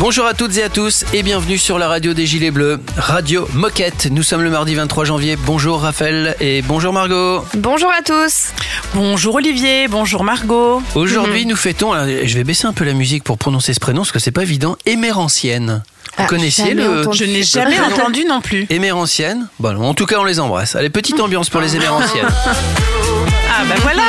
Bonjour 0.00 0.26
à 0.26 0.34
toutes 0.34 0.56
et 0.58 0.62
à 0.62 0.68
tous 0.68 1.04
et 1.14 1.22
bienvenue 1.22 1.56
sur 1.56 1.78
la 1.78 1.88
radio 1.88 2.14
des 2.14 2.26
Gilets 2.26 2.50
Bleus, 2.50 2.80
Radio 2.96 3.48
Moquette. 3.54 4.08
Nous 4.10 4.22
sommes 4.22 4.42
le 4.42 4.50
mardi 4.50 4.74
23 4.74 5.04
janvier. 5.04 5.36
Bonjour 5.36 5.80
Raphaël 5.80 6.36
et 6.40 6.62
bonjour 6.62 6.92
Margot. 6.92 7.44
Bonjour 7.56 7.90
à 7.96 8.02
tous. 8.02 8.48
Bonjour 8.94 9.36
Olivier, 9.36 9.86
bonjour 9.88 10.24
Margot. 10.24 10.82
Aujourd'hui, 10.94 11.46
nous 11.46 11.56
fêtons, 11.56 11.92
alors, 11.92 12.06
je 12.24 12.34
vais 12.34 12.44
baisser 12.44 12.66
un 12.66 12.72
peu 12.72 12.84
la 12.84 12.92
musique 12.92 13.22
pour 13.24 13.38
prononcer 13.38 13.72
ce 13.72 13.80
prénom 13.80 14.00
parce 14.00 14.12
que 14.12 14.18
c'est 14.18 14.32
pas 14.32 14.42
évident, 14.42 14.76
Émérancienne. 14.84 15.82
Vous 16.18 16.24
Ah, 16.24 16.26
connaissiez 16.26 16.74
le 16.74 17.00
entendu. 17.02 17.18
Je 17.18 17.24
n'ai 17.24 17.42
jamais 17.42 17.78
entendu 17.92 18.24
non 18.28 18.40
plus. 18.40 18.66
Émérancienne 18.70 19.48
Bon, 19.60 19.80
en 19.80 19.94
tout 19.94 20.06
cas, 20.06 20.16
on 20.18 20.24
les 20.24 20.38
embrasse. 20.40 20.74
Allez, 20.76 20.90
petite 20.90 21.20
ambiance 21.20 21.48
pour 21.50 21.60
les 21.60 21.76
Éméranciennes. 21.76 22.26
Ah 23.50 23.62
bah 23.68 23.74
voilà 23.82 24.02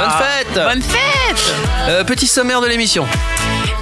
Bonne 0.00 0.26
fête 0.26 0.54
Bonne 0.54 0.82
fête 0.82 1.54
Euh, 1.88 2.04
petit 2.04 2.26
sommaire 2.26 2.60
de 2.60 2.66
l'émission. 2.66 3.06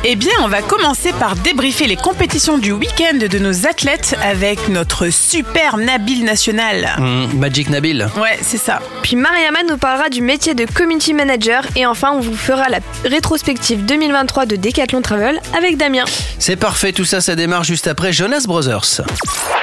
Eh 0.04 0.14
bien, 0.14 0.32
on 0.44 0.48
va 0.48 0.62
commencer 0.62 1.12
par 1.12 1.34
débriefer 1.34 1.86
les 1.88 1.96
compétitions 1.96 2.56
du 2.56 2.70
week-end 2.70 3.18
de 3.18 3.38
nos 3.40 3.66
athlètes 3.66 4.16
avec 4.22 4.68
notre 4.68 5.08
super 5.10 5.76
Nabil 5.76 6.24
national. 6.24 6.94
Hum, 6.98 7.32
Magic 7.34 7.68
Nabil. 7.68 8.08
Ouais, 8.16 8.38
c'est 8.40 8.58
ça. 8.58 8.78
Puis 9.02 9.16
Mariama 9.16 9.64
nous 9.68 9.76
parlera 9.76 10.08
du 10.08 10.20
métier 10.22 10.54
de 10.54 10.66
community 10.72 11.14
manager 11.14 11.64
et 11.74 11.84
enfin 11.84 12.12
on 12.12 12.20
vous 12.20 12.36
fera 12.36 12.68
la 12.68 12.78
rétrospective 13.04 13.84
2023 13.84 14.46
de 14.46 14.54
Decathlon 14.56 15.02
Travel 15.02 15.40
avec 15.56 15.76
Damien. 15.76 16.04
C'est 16.38 16.56
parfait, 16.56 16.92
tout 16.92 17.04
ça, 17.04 17.20
ça 17.20 17.34
démarre 17.34 17.64
juste 17.64 17.88
après 17.88 18.12
Jonas 18.12 18.44
Brothers. 18.46 19.00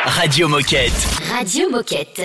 Radio 0.05 0.49
Moquette. 0.49 0.91
Radio 1.33 1.69
Moquette. 1.71 2.21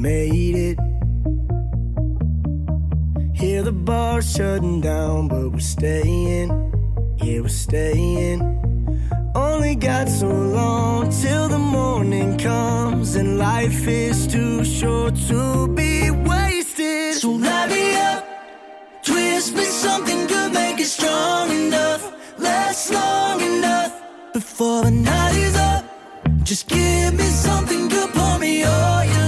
Made 0.00 0.56
it. 0.56 0.78
Hear 3.34 3.62
the 3.62 3.72
bar 3.72 4.22
shutting 4.22 4.80
down, 4.80 5.28
but 5.28 5.52
we're 5.52 5.60
staying. 5.60 6.48
Yeah, 7.22 7.40
we're 7.40 7.48
staying. 7.48 8.40
Only 9.34 9.74
got 9.74 10.08
so 10.08 10.28
long 10.28 11.10
till 11.10 11.48
the 11.48 11.58
morning 11.58 12.38
comes, 12.38 13.14
and 13.14 13.38
life 13.38 13.86
is 13.86 14.26
too 14.26 14.64
short 14.64 15.14
to 15.28 15.68
be 15.68 16.10
wasted. 16.10 17.14
So 17.16 17.32
light 17.32 17.68
me 17.68 17.96
up, 17.96 18.24
twist 19.04 19.54
me 19.54 19.64
something 19.64 20.26
good, 20.26 20.52
make 20.52 20.80
it 20.80 20.86
strong 20.86 21.50
enough, 21.50 22.02
last 22.38 22.90
long 22.90 23.40
enough 23.40 23.92
before 24.32 24.82
the 24.82 24.90
night 24.90 25.36
is 25.36 25.56
up. 25.56 25.84
Just 26.42 26.68
give 26.68 27.12
me 27.14 27.28
something 27.46 27.88
good, 27.88 28.10
pour 28.10 28.38
me 28.38 28.64
all 28.64 29.04
your 29.04 29.19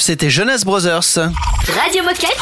c'était 0.00 0.30
Jonas 0.30 0.62
Brothers. 0.64 1.30
Radio 1.68 2.02
Moquette 2.02 2.38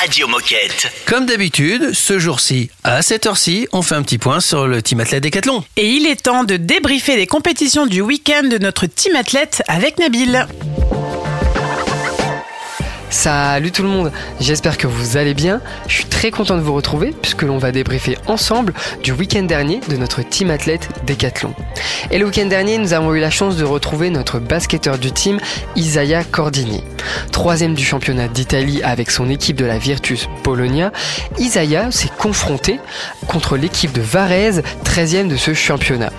Radio 0.00 0.28
Moquette. 0.28 0.90
Comme 1.06 1.26
d'habitude, 1.26 1.92
ce 1.92 2.18
jour-ci, 2.18 2.70
à 2.84 3.02
cette 3.02 3.26
heure-ci, 3.26 3.68
on 3.72 3.82
fait 3.82 3.94
un 3.94 4.02
petit 4.02 4.18
point 4.18 4.40
sur 4.40 4.66
le 4.66 4.82
team 4.82 5.00
athlète 5.00 5.22
décathlon. 5.22 5.64
Et 5.76 5.88
il 5.88 6.06
est 6.06 6.22
temps 6.22 6.44
de 6.44 6.56
débriefer 6.56 7.16
les 7.16 7.26
compétitions 7.26 7.86
du 7.86 8.00
week-end 8.00 8.44
de 8.48 8.58
notre 8.58 8.86
team 8.86 9.14
athlète 9.16 9.62
avec 9.68 9.98
Nabil. 9.98 10.46
Salut 13.10 13.72
tout 13.72 13.82
le 13.82 13.88
monde, 13.88 14.12
j'espère 14.38 14.78
que 14.78 14.86
vous 14.86 15.16
allez 15.16 15.34
bien. 15.34 15.60
Je 15.88 15.94
suis 15.94 16.04
très 16.04 16.30
content 16.30 16.56
de 16.56 16.62
vous 16.62 16.72
retrouver 16.72 17.12
puisque 17.20 17.42
l'on 17.42 17.58
va 17.58 17.72
débriefer 17.72 18.16
ensemble 18.28 18.72
du 19.02 19.10
week-end 19.10 19.42
dernier 19.42 19.80
de 19.88 19.96
notre 19.96 20.22
team 20.22 20.48
athlète 20.48 20.88
Décathlon. 21.06 21.52
Et 22.12 22.18
le 22.18 22.26
week-end 22.26 22.46
dernier, 22.46 22.78
nous 22.78 22.92
avons 22.92 23.12
eu 23.12 23.18
la 23.18 23.30
chance 23.30 23.56
de 23.56 23.64
retrouver 23.64 24.10
notre 24.10 24.38
basketteur 24.38 24.96
du 24.96 25.10
team, 25.10 25.40
Isaiah 25.74 26.22
Cordini. 26.22 26.84
Troisième 27.32 27.74
du 27.74 27.84
championnat 27.84 28.28
d'Italie 28.28 28.80
avec 28.84 29.10
son 29.10 29.28
équipe 29.28 29.56
de 29.56 29.64
la 29.64 29.78
Virtus 29.78 30.28
Bologna, 30.44 30.92
Isaiah 31.40 31.90
s'est 31.90 32.12
confronté 32.16 32.78
contre 33.26 33.56
l'équipe 33.56 33.92
de 33.92 34.02
Varese, 34.02 34.62
13e 34.84 35.26
de 35.26 35.36
ce 35.36 35.52
championnat. 35.52 36.12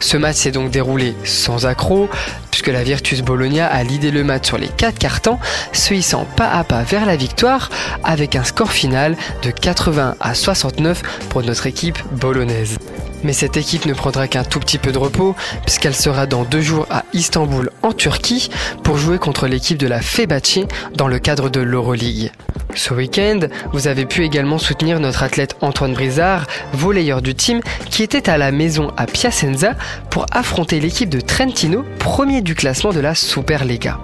Ce 0.00 0.16
match 0.16 0.36
s'est 0.36 0.50
donc 0.50 0.70
déroulé 0.70 1.14
sans 1.24 1.66
accroc, 1.66 2.08
puisque 2.50 2.68
la 2.68 2.82
Virtus 2.82 3.22
Bologna 3.22 3.66
a 3.66 3.82
lidé 3.82 4.10
le 4.10 4.24
match 4.24 4.46
sur 4.48 4.58
les 4.58 4.68
4 4.68 4.98
cartons, 4.98 5.38
se 5.72 5.94
hissant 5.94 6.26
pas 6.36 6.50
à 6.50 6.64
pas 6.64 6.82
vers 6.82 7.06
la 7.06 7.16
victoire 7.16 7.70
avec 8.04 8.36
un 8.36 8.44
score 8.44 8.72
final 8.72 9.16
de 9.42 9.50
80 9.50 10.16
à 10.20 10.34
69 10.34 11.02
pour 11.28 11.42
notre 11.42 11.66
équipe 11.66 11.98
bolognaise. 12.12 12.78
Mais 13.24 13.32
cette 13.32 13.56
équipe 13.56 13.86
ne 13.86 13.94
prendra 13.94 14.28
qu'un 14.28 14.44
tout 14.44 14.60
petit 14.60 14.78
peu 14.78 14.92
de 14.92 14.98
repos 14.98 15.34
puisqu'elle 15.64 15.94
sera 15.94 16.26
dans 16.26 16.44
deux 16.44 16.60
jours 16.60 16.86
à 16.90 17.04
Istanbul 17.12 17.70
en 17.82 17.92
Turquie 17.92 18.50
pour 18.82 18.96
jouer 18.96 19.18
contre 19.18 19.46
l'équipe 19.46 19.78
de 19.78 19.86
la 19.86 20.00
Fenerbahçe 20.00 20.66
dans 20.94 21.08
le 21.08 21.18
cadre 21.18 21.48
de 21.48 21.60
l'Euroleague. 21.60 22.32
Ce 22.74 22.94
week-end, 22.94 23.40
vous 23.72 23.88
avez 23.88 24.06
pu 24.06 24.24
également 24.24 24.58
soutenir 24.58 25.00
notre 25.00 25.22
athlète 25.22 25.56
Antoine 25.60 25.92
Brizard, 25.92 26.46
volleyeur 26.72 27.20
du 27.20 27.34
team, 27.34 27.60
qui 27.90 28.02
était 28.02 28.30
à 28.30 28.38
la 28.38 28.52
maison 28.52 28.92
à 28.96 29.06
Piacenza 29.06 29.74
pour 30.08 30.26
affronter 30.30 30.78
l'équipe 30.78 31.08
de 31.08 31.20
Trentino, 31.20 31.84
premier 31.98 32.42
du 32.42 32.54
classement 32.54 32.92
de 32.92 33.00
la 33.00 33.14
Superlega. 33.14 33.98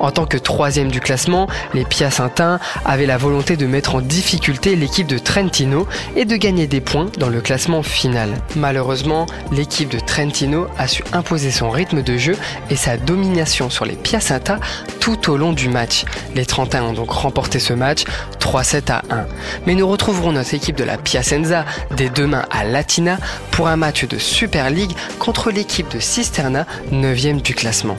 En 0.00 0.10
tant 0.10 0.26
que 0.26 0.38
troisième 0.38 0.90
du 0.90 1.00
classement, 1.00 1.48
les 1.74 1.84
Piacentins 1.84 2.58
avaient 2.84 3.06
la 3.06 3.18
volonté 3.18 3.56
de 3.56 3.66
mettre 3.66 3.94
en 3.94 4.00
difficulté 4.00 4.76
l'équipe 4.76 5.06
de 5.06 5.18
Trentino 5.18 5.86
et 6.16 6.24
de 6.24 6.36
gagner 6.36 6.66
des 6.66 6.80
points 6.80 7.06
dans 7.18 7.28
le 7.28 7.40
classement 7.40 7.82
final. 7.82 8.30
Malheureusement, 8.56 9.26
l'équipe 9.52 9.88
de 9.88 9.98
Trentino 9.98 10.66
a 10.78 10.88
su 10.88 11.04
imposer 11.12 11.50
son 11.50 11.70
rythme 11.70 12.02
de 12.02 12.16
jeu 12.16 12.36
et 12.70 12.76
sa 12.76 12.96
domination 12.96 13.70
sur 13.70 13.84
les 13.84 13.96
Piacentas 13.96 14.58
tout 15.00 15.30
au 15.30 15.36
long 15.36 15.52
du 15.52 15.68
match. 15.68 16.04
Les 16.34 16.46
Trentins 16.46 16.82
ont 16.82 16.92
donc 16.92 17.10
remporté 17.10 17.58
ce 17.58 17.72
match 17.72 18.04
3-7 18.40 18.90
à 18.90 19.02
1. 19.10 19.26
Mais 19.66 19.74
nous 19.74 19.86
retrouverons 19.88 20.32
notre 20.32 20.54
équipe 20.54 20.76
de 20.76 20.84
la 20.84 20.98
Piacenza 20.98 21.64
dès 21.96 22.08
demain 22.08 22.44
à 22.50 22.64
Latina 22.64 23.18
pour 23.50 23.68
un 23.68 23.76
match 23.76 24.04
de 24.04 24.18
Super 24.18 24.70
League 24.70 24.92
contre 25.18 25.50
l'équipe 25.50 25.88
de 25.92 26.00
Cisterna, 26.00 26.66
9e 26.92 27.42
du 27.42 27.54
classement. 27.54 27.96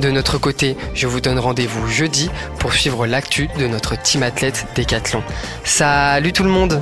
De 0.00 0.10
notre 0.10 0.38
côté, 0.38 0.76
je 0.94 1.06
vous 1.06 1.20
donne 1.20 1.38
rendez-vous 1.38 1.88
jeudi 1.88 2.30
pour 2.58 2.72
suivre 2.72 3.06
l'actu 3.06 3.48
de 3.58 3.66
notre 3.66 4.00
team 4.00 4.22
athlète 4.22 4.66
Décathlon. 4.74 5.22
Salut 5.64 6.32
tout 6.32 6.44
le 6.44 6.50
monde 6.50 6.80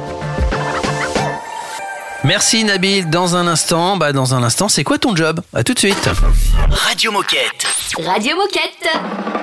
Merci 2.27 2.65
Nabil. 2.65 3.09
Dans 3.09 3.37
un 3.37 3.47
instant, 3.47 3.97
bah 3.97 4.13
dans 4.13 4.35
un 4.35 4.43
instant, 4.43 4.69
c'est 4.69 4.83
quoi 4.83 4.99
ton 4.99 5.15
job? 5.15 5.41
À 5.55 5.63
tout 5.63 5.75
de 5.75 5.79
suite. 5.79 6.11
Radio 6.71 7.13
Moquette. 7.13 7.65
Radio 8.05 8.35
Moquette. 8.37 9.36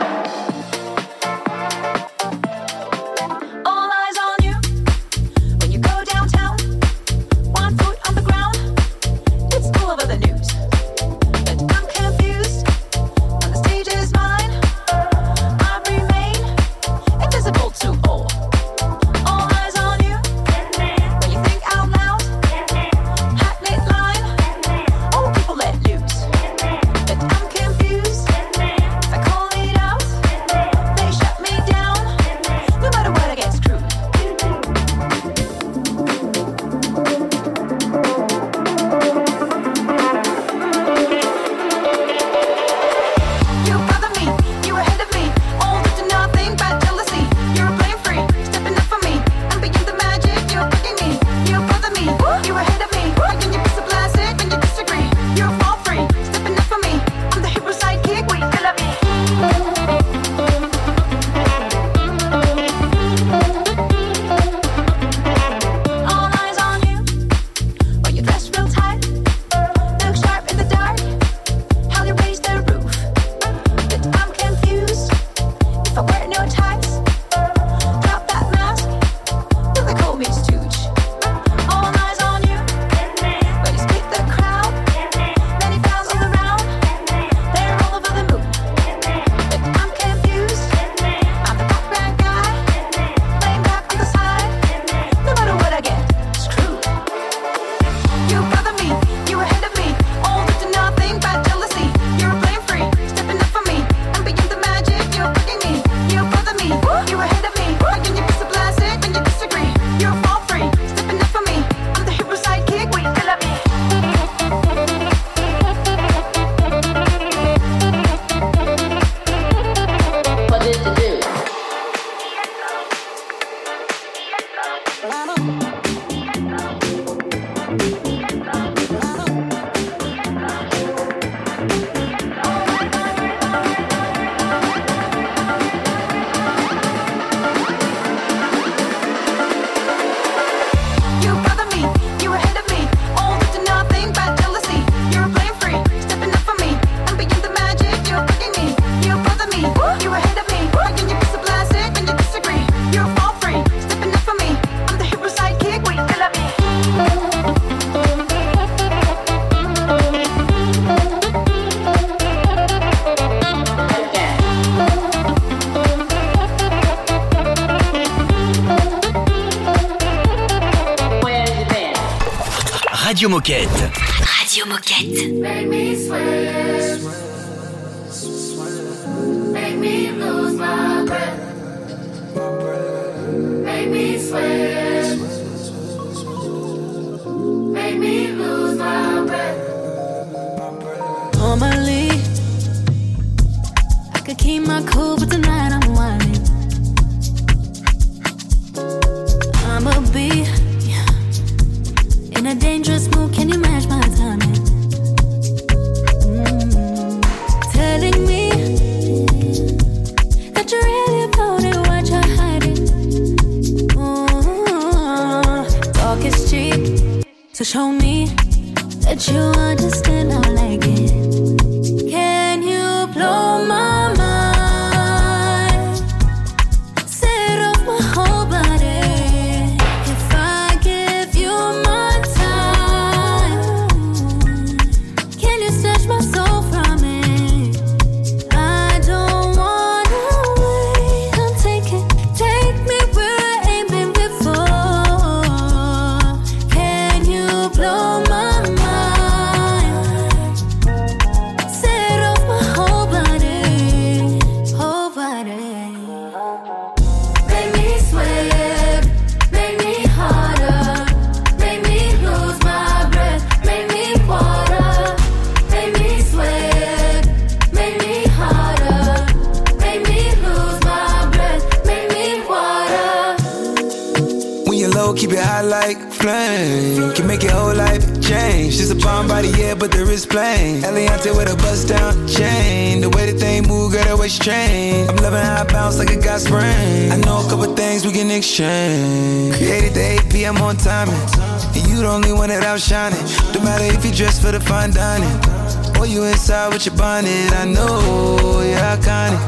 Inside 296.53 296.73
with 296.73 296.85
your 296.85 296.95
bonnet. 296.95 297.51
I 297.53 297.65
know 297.65 298.61
you're 298.61 298.77
iconic. 298.77 299.41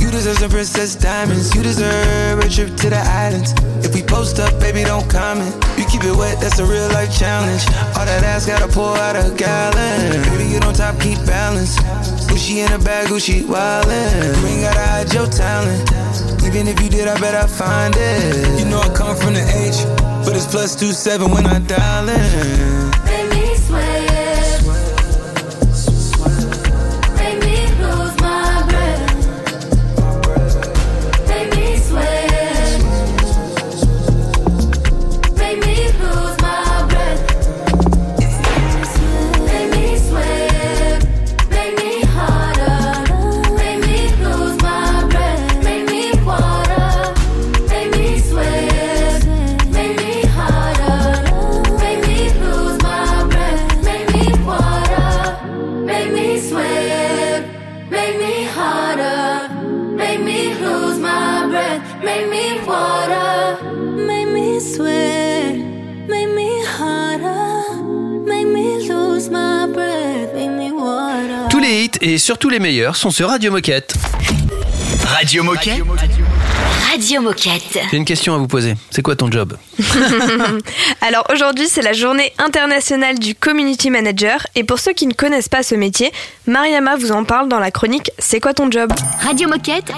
You 0.00 0.12
deserve 0.12 0.38
some 0.38 0.48
princess 0.48 0.94
diamonds. 0.94 1.52
You 1.56 1.62
deserve 1.64 2.38
a 2.38 2.48
trip 2.48 2.76
to 2.82 2.88
the 2.88 3.02
islands. 3.02 3.52
If 3.84 3.92
we 3.92 4.02
post 4.04 4.38
up, 4.38 4.54
baby, 4.60 4.84
don't 4.84 5.10
comment. 5.10 5.52
You 5.76 5.84
keep 5.86 6.04
it 6.04 6.14
wet, 6.14 6.40
that's 6.40 6.60
a 6.60 6.64
real 6.64 6.86
life 6.94 7.10
challenge. 7.10 7.66
All 7.98 8.06
that 8.06 8.22
ass 8.22 8.46
gotta 8.46 8.68
pour 8.68 8.96
out 8.96 9.16
a 9.16 9.34
gallon. 9.34 10.22
Baby, 10.30 10.46
you 10.54 10.60
don't 10.60 10.76
top, 10.76 11.00
keep 11.00 11.18
balance. 11.26 11.80
Gucci 12.30 12.64
in 12.64 12.72
a 12.72 12.78
bag, 12.78 13.08
Gucci 13.08 13.42
wildin'. 13.42 14.38
You 14.38 14.46
ain't 14.46 14.62
gotta 14.62 14.86
hide 14.86 15.12
your 15.12 15.26
talent. 15.26 15.82
Even 16.46 16.68
if 16.68 16.80
you 16.80 16.88
did, 16.88 17.08
I 17.08 17.18
bet 17.18 17.34
I 17.34 17.48
find 17.48 17.92
it. 17.98 18.60
You 18.60 18.66
know 18.70 18.78
I 18.78 18.94
come 18.94 19.16
from 19.16 19.34
the 19.34 19.42
H, 19.42 19.82
but 20.24 20.36
it's 20.36 20.46
plus 20.46 20.76
two 20.76 20.92
seven 20.92 21.32
when 21.32 21.44
I 21.44 21.58
dial 21.58 22.08
in. 22.08 23.05
Surtout 72.26 72.48
les 72.48 72.58
meilleurs 72.58 72.96
sont 72.96 73.12
sur 73.12 73.28
Radio 73.28 73.52
Moquette. 73.52 73.94
Radio 75.06 75.44
Moquette. 75.44 75.80
Radio 76.90 77.20
Moquette. 77.20 77.78
J'ai 77.88 77.96
une 77.96 78.04
question 78.04 78.34
à 78.34 78.38
vous 78.38 78.48
poser. 78.48 78.74
C'est 78.90 79.00
quoi 79.00 79.14
ton 79.14 79.30
job 79.30 79.56
Alors 81.02 81.24
aujourd'hui, 81.32 81.68
c'est 81.68 81.82
la 81.82 81.92
journée 81.92 82.32
internationale 82.38 83.16
du 83.20 83.36
community 83.36 83.90
manager. 83.90 84.44
Et 84.56 84.64
pour 84.64 84.80
ceux 84.80 84.92
qui 84.92 85.06
ne 85.06 85.12
connaissent 85.12 85.48
pas 85.48 85.62
ce 85.62 85.76
métier, 85.76 86.10
Mariama 86.48 86.96
vous 86.96 87.12
en 87.12 87.22
parle 87.22 87.48
dans 87.48 87.60
la 87.60 87.70
chronique 87.70 88.10
C'est 88.18 88.40
quoi 88.40 88.54
ton 88.54 88.72
job 88.72 88.92
Radio 89.20 89.48
Moquette. 89.48 89.92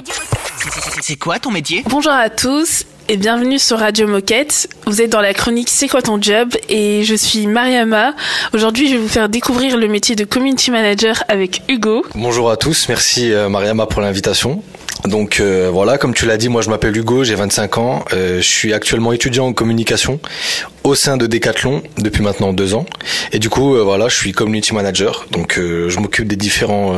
C'est 1.01 1.17
quoi 1.17 1.39
ton 1.39 1.51
métier? 1.51 1.83
Bonjour 1.89 2.13
à 2.13 2.29
tous 2.29 2.85
et 3.11 3.17
bienvenue 3.17 3.59
sur 3.59 3.79
Radio 3.79 4.07
Moquette. 4.07 4.69
Vous 4.87 5.00
êtes 5.00 5.11
dans 5.11 5.23
la 5.23 5.33
chronique 5.33 5.71
C'est 5.71 5.88
quoi 5.88 6.03
ton 6.03 6.21
job? 6.21 6.50
Et 6.69 7.05
je 7.05 7.15
suis 7.15 7.47
Mariama. 7.47 8.15
Aujourd'hui, 8.53 8.88
je 8.88 8.97
vais 8.97 9.00
vous 9.00 9.09
faire 9.09 9.31
découvrir 9.31 9.79
le 9.79 9.88
métier 9.88 10.15
de 10.15 10.25
community 10.25 10.71
manager 10.71 11.25
avec 11.29 11.62
Hugo. 11.69 12.05
Bonjour 12.15 12.50
à 12.50 12.59
tous, 12.59 12.87
merci 12.88 13.33
euh, 13.33 13.49
Mariama 13.49 13.87
pour 13.87 14.03
l'invitation. 14.03 14.62
Donc 15.09 15.41
euh, 15.41 15.71
voilà, 15.73 15.97
comme 15.99 16.15
tu 16.15 16.27
l'as 16.27 16.37
dit, 16.37 16.49
moi 16.49 16.62
je 16.62 16.69
m'appelle 16.69 16.97
Hugo, 16.97 17.25
j'ai 17.25 17.35
25 17.35 17.79
ans, 17.79 18.05
euh, 18.12 18.37
je 18.38 18.47
suis 18.47 18.75
actuellement 18.75 19.12
étudiant 19.12 19.47
en 19.47 19.53
communication 19.53 20.21
au 20.85 20.95
sein 20.95 21.17
de 21.17 21.27
Decathlon 21.27 21.83
depuis 21.99 22.23
maintenant 22.23 22.53
deux 22.53 22.75
ans. 22.75 22.87
Et 23.33 23.38
du 23.38 23.50
coup, 23.50 23.75
euh, 23.75 23.83
voilà, 23.83 24.09
je 24.09 24.17
suis 24.17 24.33
community 24.33 24.75
manager, 24.75 25.27
donc 25.31 25.55
je 25.59 25.99
m'occupe 25.99 26.27
des 26.29 26.37
différents 26.37 26.95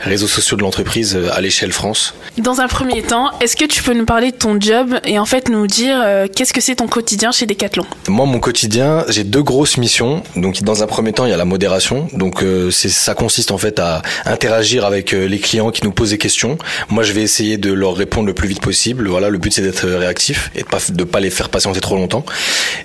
réseaux 0.00 0.26
sociaux 0.26 0.56
de 0.56 0.62
l'entreprise 0.62 1.18
à 1.32 1.40
l'échelle 1.40 1.72
France. 1.72 2.14
Dans 2.38 2.60
un 2.60 2.68
premier 2.68 3.02
temps, 3.02 3.30
est-ce 3.40 3.56
que 3.56 3.64
tu 3.64 3.82
peux 3.82 3.94
nous 3.94 4.04
parler 4.04 4.30
de 4.30 4.36
ton 4.36 4.60
job 4.60 5.00
et 5.04 5.18
en 5.18 5.24
fait 5.24 5.48
nous 5.48 5.66
dire 5.66 5.98
qu'est-ce 6.34 6.52
que 6.52 6.60
c'est 6.60 6.76
ton 6.76 6.86
quotidien 6.86 7.32
chez 7.32 7.46
Decathlon? 7.46 7.84
Moi, 8.08 8.26
mon 8.26 8.40
quotidien, 8.40 9.04
j'ai 9.08 9.24
deux 9.24 9.42
grosses 9.42 9.78
missions. 9.78 10.22
Donc, 10.36 10.62
dans 10.62 10.82
un 10.82 10.86
premier 10.86 11.12
temps, 11.12 11.26
il 11.26 11.30
y 11.30 11.34
a 11.34 11.36
la 11.36 11.44
modération. 11.44 12.08
Donc, 12.12 12.44
c'est 12.70 12.88
ça 12.88 13.14
consiste 13.14 13.50
en 13.50 13.58
fait 13.58 13.78
à 13.78 14.02
interagir 14.26 14.84
avec 14.84 15.12
les 15.12 15.38
clients 15.38 15.70
qui 15.70 15.82
nous 15.84 15.92
posent 15.92 16.10
des 16.10 16.18
questions. 16.18 16.58
Moi, 16.88 17.02
je 17.02 17.12
vais 17.12 17.22
essayer 17.22 17.43
de 17.56 17.72
leur 17.72 17.94
répondre 17.94 18.26
le 18.26 18.34
plus 18.34 18.48
vite 18.48 18.60
possible. 18.60 19.08
Voilà, 19.08 19.28
le 19.28 19.38
but 19.38 19.52
c'est 19.52 19.62
d'être 19.62 19.86
réactif 19.88 20.50
et 20.54 20.62
de 20.62 20.64
pas 20.64 20.78
de 20.88 21.04
pas 21.04 21.20
les 21.20 21.30
faire 21.30 21.48
patienter 21.48 21.80
trop 21.80 21.96
longtemps. 21.96 22.24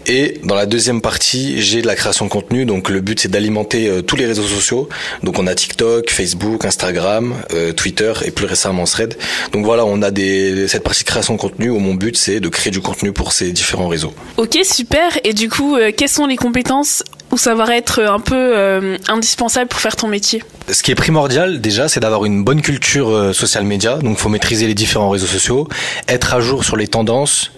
Et 0.05 0.39
dans 0.43 0.55
la 0.55 0.65
deuxième 0.65 1.01
partie, 1.01 1.61
j'ai 1.61 1.81
de 1.81 1.87
la 1.87 1.95
création 1.95 2.25
de 2.25 2.29
contenu. 2.29 2.65
Donc, 2.65 2.89
le 2.89 3.01
but 3.01 3.19
c'est 3.19 3.29
d'alimenter 3.29 3.87
euh, 3.87 4.01
tous 4.01 4.15
les 4.15 4.25
réseaux 4.25 4.43
sociaux. 4.43 4.89
Donc, 5.23 5.39
on 5.39 5.47
a 5.47 5.55
TikTok, 5.55 6.09
Facebook, 6.09 6.65
Instagram, 6.65 7.35
euh, 7.53 7.73
Twitter 7.73 8.13
et 8.25 8.31
plus 8.31 8.45
récemment 8.45 8.85
Thread. 8.85 9.17
Donc 9.51 9.65
voilà, 9.65 9.85
on 9.85 10.01
a 10.01 10.11
des 10.11 10.67
cette 10.67 10.83
partie 10.83 11.03
création 11.03 11.35
de 11.35 11.39
contenu 11.39 11.69
où 11.69 11.79
mon 11.79 11.93
but 11.93 12.17
c'est 12.17 12.39
de 12.39 12.49
créer 12.49 12.71
du 12.71 12.81
contenu 12.81 13.11
pour 13.11 13.31
ces 13.31 13.51
différents 13.51 13.87
réseaux. 13.87 14.13
Ok, 14.37 14.57
super. 14.63 15.19
Et 15.23 15.33
du 15.33 15.49
coup, 15.49 15.75
euh, 15.75 15.91
quelles 15.95 16.09
sont 16.09 16.27
les 16.27 16.37
compétences 16.37 17.03
ou 17.31 17.38
savoir 17.38 17.69
être 17.71 18.01
un 18.01 18.19
peu 18.19 18.36
euh, 18.36 18.98
indispensable 19.07 19.67
pour 19.67 19.79
faire 19.79 19.95
ton 19.95 20.07
métier 20.07 20.43
Ce 20.69 20.83
qui 20.83 20.91
est 20.91 20.95
primordial 20.95 21.62
déjà, 21.62 21.88
c'est 21.88 22.00
d'avoir 22.00 22.25
une 22.25 22.43
bonne 22.43 22.62
culture 22.62 23.09
euh, 23.09 23.33
social 23.33 23.63
média. 23.63 23.98
Donc, 23.98 24.17
faut 24.17 24.29
maîtriser 24.29 24.67
les 24.67 24.74
différents 24.74 25.09
réseaux 25.09 25.27
sociaux, 25.27 25.67
être 26.07 26.33
à 26.33 26.41
jour 26.41 26.63
sur 26.63 26.75
les 26.75 26.88
tendances. 26.88 27.51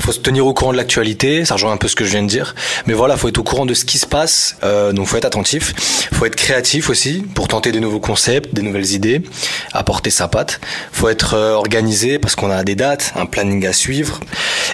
Faut 0.00 0.12
se 0.12 0.20
tenir 0.20 0.46
au 0.46 0.54
courant 0.54 0.72
de 0.72 0.76
l'actualité. 0.76 1.44
Ça 1.44 1.54
rejoint 1.54 1.72
un 1.72 1.76
peu 1.76 1.88
ce 1.88 1.96
que 1.96 2.04
je 2.04 2.10
viens 2.10 2.22
de 2.22 2.28
dire. 2.28 2.54
Mais 2.86 2.94
voilà, 2.94 3.16
faut 3.16 3.28
être 3.28 3.38
au 3.38 3.42
courant 3.42 3.66
de 3.66 3.74
ce 3.74 3.84
qui 3.84 3.98
se 3.98 4.06
passe. 4.06 4.56
Euh, 4.64 4.92
donc, 4.92 5.06
faut 5.06 5.16
être 5.16 5.24
attentif. 5.24 5.74
Faut 6.12 6.26
être 6.26 6.36
créatif 6.36 6.90
aussi 6.90 7.22
pour 7.34 7.48
tenter 7.48 7.72
des 7.72 7.80
nouveaux 7.80 8.00
concepts, 8.00 8.54
des 8.54 8.62
nouvelles 8.62 8.92
idées, 8.92 9.22
apporter 9.72 10.10
sa 10.10 10.28
patte. 10.28 10.60
Faut 10.92 11.08
être 11.08 11.34
euh, 11.34 11.54
organisé 11.54 12.18
parce 12.18 12.34
qu'on 12.34 12.50
a 12.50 12.64
des 12.64 12.74
dates, 12.74 13.12
un 13.16 13.26
planning 13.26 13.66
à 13.66 13.72
suivre. 13.72 14.20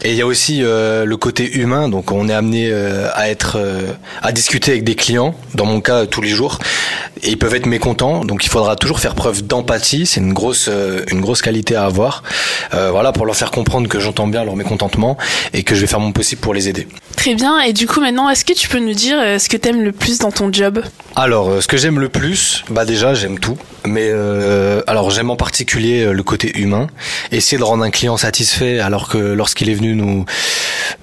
Et 0.03 0.11
il 0.11 0.17
y 0.17 0.23
a 0.23 0.27
aussi 0.27 0.61
le 0.61 1.15
côté 1.17 1.51
humain. 1.57 1.89
Donc, 1.89 2.13
on 2.13 2.29
est 2.29 2.35
amené 2.35 2.73
à 2.73 3.29
être, 3.29 3.59
à 4.23 4.33
discuter 4.37 4.73
avec 4.73 4.85
des 4.85 4.95
clients. 4.95 5.35
Dans 5.55 5.65
mon 5.65 5.81
cas, 5.81 6.07
tous 6.07 6.21
les 6.21 6.29
jours. 6.29 6.59
Et 7.23 7.31
ils 7.31 7.39
peuvent 7.39 7.55
être 7.55 7.67
mécontents. 7.67 8.25
Donc, 8.25 8.45
il 8.45 8.51
faudra 8.51 8.77
toujours 8.77 9.01
faire 9.01 9.15
preuve 9.15 9.43
d'empathie. 9.43 10.05
C'est 10.05 10.21
une 10.21 10.35
grosse, 10.35 10.69
euh, 10.69 11.05
une 11.11 11.23
grosse 11.23 11.41
qualité 11.41 11.75
à 11.75 11.87
avoir. 11.87 12.23
Euh, 12.75 12.91
voilà, 12.91 13.13
pour 13.13 13.25
leur 13.25 13.35
faire 13.35 13.51
comprendre 13.51 13.89
que 13.89 13.99
j'entends 13.99 14.27
bien 14.27 14.45
leur 14.45 14.55
mécontentement 14.55 15.17
et 15.55 15.63
que 15.63 15.75
je 15.75 15.81
vais 15.81 15.87
faire 15.87 16.01
mon 16.01 16.13
possible 16.13 16.43
pour 16.43 16.53
les 16.53 16.69
aider. 16.69 16.87
Très 17.17 17.35
bien. 17.35 17.61
Et 17.61 17.73
du 17.73 17.87
coup, 17.87 18.01
maintenant, 18.01 18.29
est-ce 18.29 18.45
que 18.45 18.53
tu 18.53 18.69
peux 18.69 18.79
nous 18.79 18.93
dire 18.93 19.17
euh, 19.19 19.39
ce 19.39 19.49
que 19.49 19.57
t'aimes 19.57 19.83
le 19.83 19.93
plus 19.93 20.19
dans 20.19 20.31
ton 20.31 20.53
job? 20.53 20.83
Alors, 21.15 21.63
ce 21.63 21.67
que 21.67 21.79
j'aime 21.79 21.99
le 21.99 22.11
plus, 22.11 22.63
bah 22.69 22.85
déjà 22.85 23.15
j'aime 23.15 23.39
tout, 23.39 23.57
mais 23.87 24.11
euh, 24.11 24.83
alors 24.87 25.11
j'aime 25.11 25.31
en 25.31 25.37
particulier 25.37 26.13
le 26.13 26.23
côté 26.23 26.59
humain, 26.59 26.89
essayer 27.33 27.57
de 27.57 27.65
rendre 27.65 27.85
un 27.85 27.91
client 27.91 28.19
satisfait 28.19 28.81
alors 28.81 29.09
que 29.09 29.17
lorsqu'il 29.17 29.71
est 29.71 29.75
venu 29.75 29.95
nous 29.95 30.27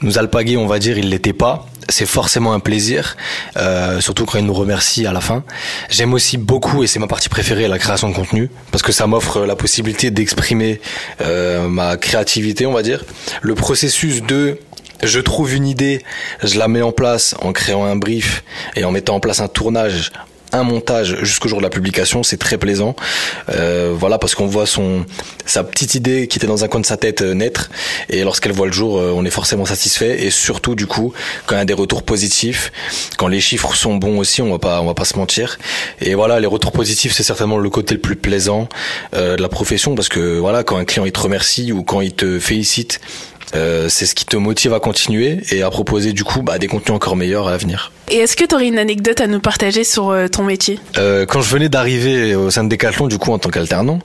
nous 0.04 0.20
alpaguer, 0.20 0.58
on 0.58 0.68
va 0.68 0.80
dire, 0.80 0.98
il 0.98 1.10
l'était 1.10 1.34
pas. 1.34 1.66
C'est 1.90 2.06
forcément 2.06 2.54
un 2.54 2.60
plaisir, 2.60 3.18
euh, 3.58 4.00
surtout 4.02 4.25
quand 4.25 4.40
il 4.40 4.46
nous 4.46 4.54
remercie 4.54 5.06
à 5.06 5.12
la 5.12 5.22
fin. 5.22 5.44
J'aime 5.90 6.13
aussi 6.13 6.38
beaucoup, 6.38 6.84
et 6.84 6.88
c'est 6.88 7.00
ma 7.00 7.08
partie 7.08 7.30
préférée, 7.30 7.68
la 7.68 7.80
création 7.80 8.10
de 8.10 8.16
contenu, 8.16 8.50
parce 8.72 8.82
que 8.82 8.92
ça 8.92 9.08
m'offre 9.08 9.46
la 9.46 9.56
possibilité 9.56 10.12
d'exprimer 10.12 10.82
euh, 11.22 11.68
ma 11.68 11.98
créativité, 11.98 12.66
on 12.66 12.74
va 12.74 12.84
dire. 12.84 13.04
Le 13.42 13.56
processus 13.56 14.22
de 14.22 14.60
je 15.02 15.20
trouve 15.20 15.54
une 15.54 15.68
idée, 15.68 16.02
je 16.44 16.58
la 16.58 16.70
mets 16.70 16.82
en 16.82 16.94
place 16.94 17.36
en 17.42 17.52
créant 17.52 17.84
un 17.84 17.98
brief 17.98 18.44
et 18.75 18.86
en 18.86 18.92
mettant 18.92 19.16
en 19.16 19.20
place 19.20 19.42
un 19.42 19.50
tournage 19.50 20.12
un 20.54 20.64
montage 20.64 21.18
jusqu'au 21.24 21.50
jour 21.50 21.58
de 21.60 21.64
la 21.64 21.70
publication, 21.70 22.24
c'est 22.24 22.38
très 22.38 22.58
plaisant. 22.58 22.96
Euh, 23.50 23.94
voilà, 23.98 24.18
parce 24.18 24.36
qu'on 24.36 24.46
voit 24.46 24.66
son 24.66 25.06
sa 25.46 25.64
petite 25.64 25.96
idée 25.96 26.28
qui 26.28 26.38
était 26.38 26.48
dans 26.48 26.64
un 26.64 26.68
coin 26.68 26.80
de 26.80 26.86
sa 26.86 26.98
tête 26.98 27.22
euh, 27.22 27.34
naître, 27.34 27.70
et 28.10 28.24
lorsqu'elle 28.24 28.54
voit 28.54 28.68
le 28.68 28.72
jour, 28.72 28.98
euh, 28.98 29.12
on 29.14 29.26
est 29.26 29.30
forcément 29.32 29.66
satisfait. 29.66 30.24
Et 30.24 30.30
surtout, 30.30 30.76
du 30.76 30.88
coup, 30.88 31.14
quand 31.46 31.56
il 31.56 31.58
y 31.58 31.62
a 31.62 31.66
des 31.66 31.74
retours 31.74 32.04
positifs, 32.04 32.72
quand 33.18 33.28
les 33.28 33.42
chiffres 33.42 33.76
sont 33.76 33.96
bons 33.96 34.20
aussi, 34.20 34.42
on 34.42 34.52
va 34.52 34.60
pas 34.60 34.82
on 34.82 34.86
va 34.86 34.94
pas 34.94 35.06
se 35.06 35.18
mentir. 35.18 35.58
Et 36.02 36.16
voilà, 36.16 36.40
les 36.40 36.48
retours 36.48 36.72
positifs, 36.72 37.14
c'est 37.14 37.24
certainement 37.24 37.58
le 37.58 37.70
côté 37.70 37.96
le 37.96 38.02
plus 38.02 38.16
plaisant 38.16 38.70
euh, 39.16 39.36
de 39.36 39.42
la 39.42 39.50
profession, 39.50 39.96
parce 39.96 40.10
que 40.10 40.38
voilà, 40.38 40.64
quand 40.64 40.78
un 40.78 40.86
client 40.86 41.06
il 41.06 41.12
te 41.12 41.20
remercie 41.20 41.72
ou 41.72 41.84
quand 41.84 42.02
il 42.02 42.14
te 42.14 42.40
félicite 42.40 43.02
Euh, 43.56 43.88
c'est 43.90 44.06
ce 44.06 44.16
qui 44.16 44.26
te 44.26 44.38
motive 44.38 44.74
à 44.74 44.80
continuer 44.80 45.42
et 45.52 45.62
à 45.62 45.70
proposer 45.70 46.14
du 46.14 46.24
coup 46.24 46.42
bah, 46.42 46.58
des 46.58 46.68
contenus 46.68 46.96
encore 46.96 47.16
meilleurs 47.16 47.48
à 47.48 47.52
l'avenir. 47.52 47.92
Et 48.12 48.18
est-ce 48.18 48.36
que 48.36 48.44
tu 48.44 48.54
aurais 48.54 48.68
une 48.68 48.80
anecdote 48.80 49.22
à 49.22 49.28
nous 49.28 49.40
partager 49.40 49.84
sur 49.84 50.10
euh, 50.10 50.28
ton 50.28 50.44
métier? 50.44 50.80
Euh, 50.98 51.26
quand 51.26 51.42
je 51.42 51.50
venais 51.50 51.70
d'arriver 51.70 52.36
au 52.36 52.50
sein 52.50 52.64
de 52.64 52.70
Decathlon, 52.70 53.08
du 53.08 53.18
coup 53.18 53.32
en 53.32 53.40
tant 53.40 53.50
qu'alternant, 53.50 54.00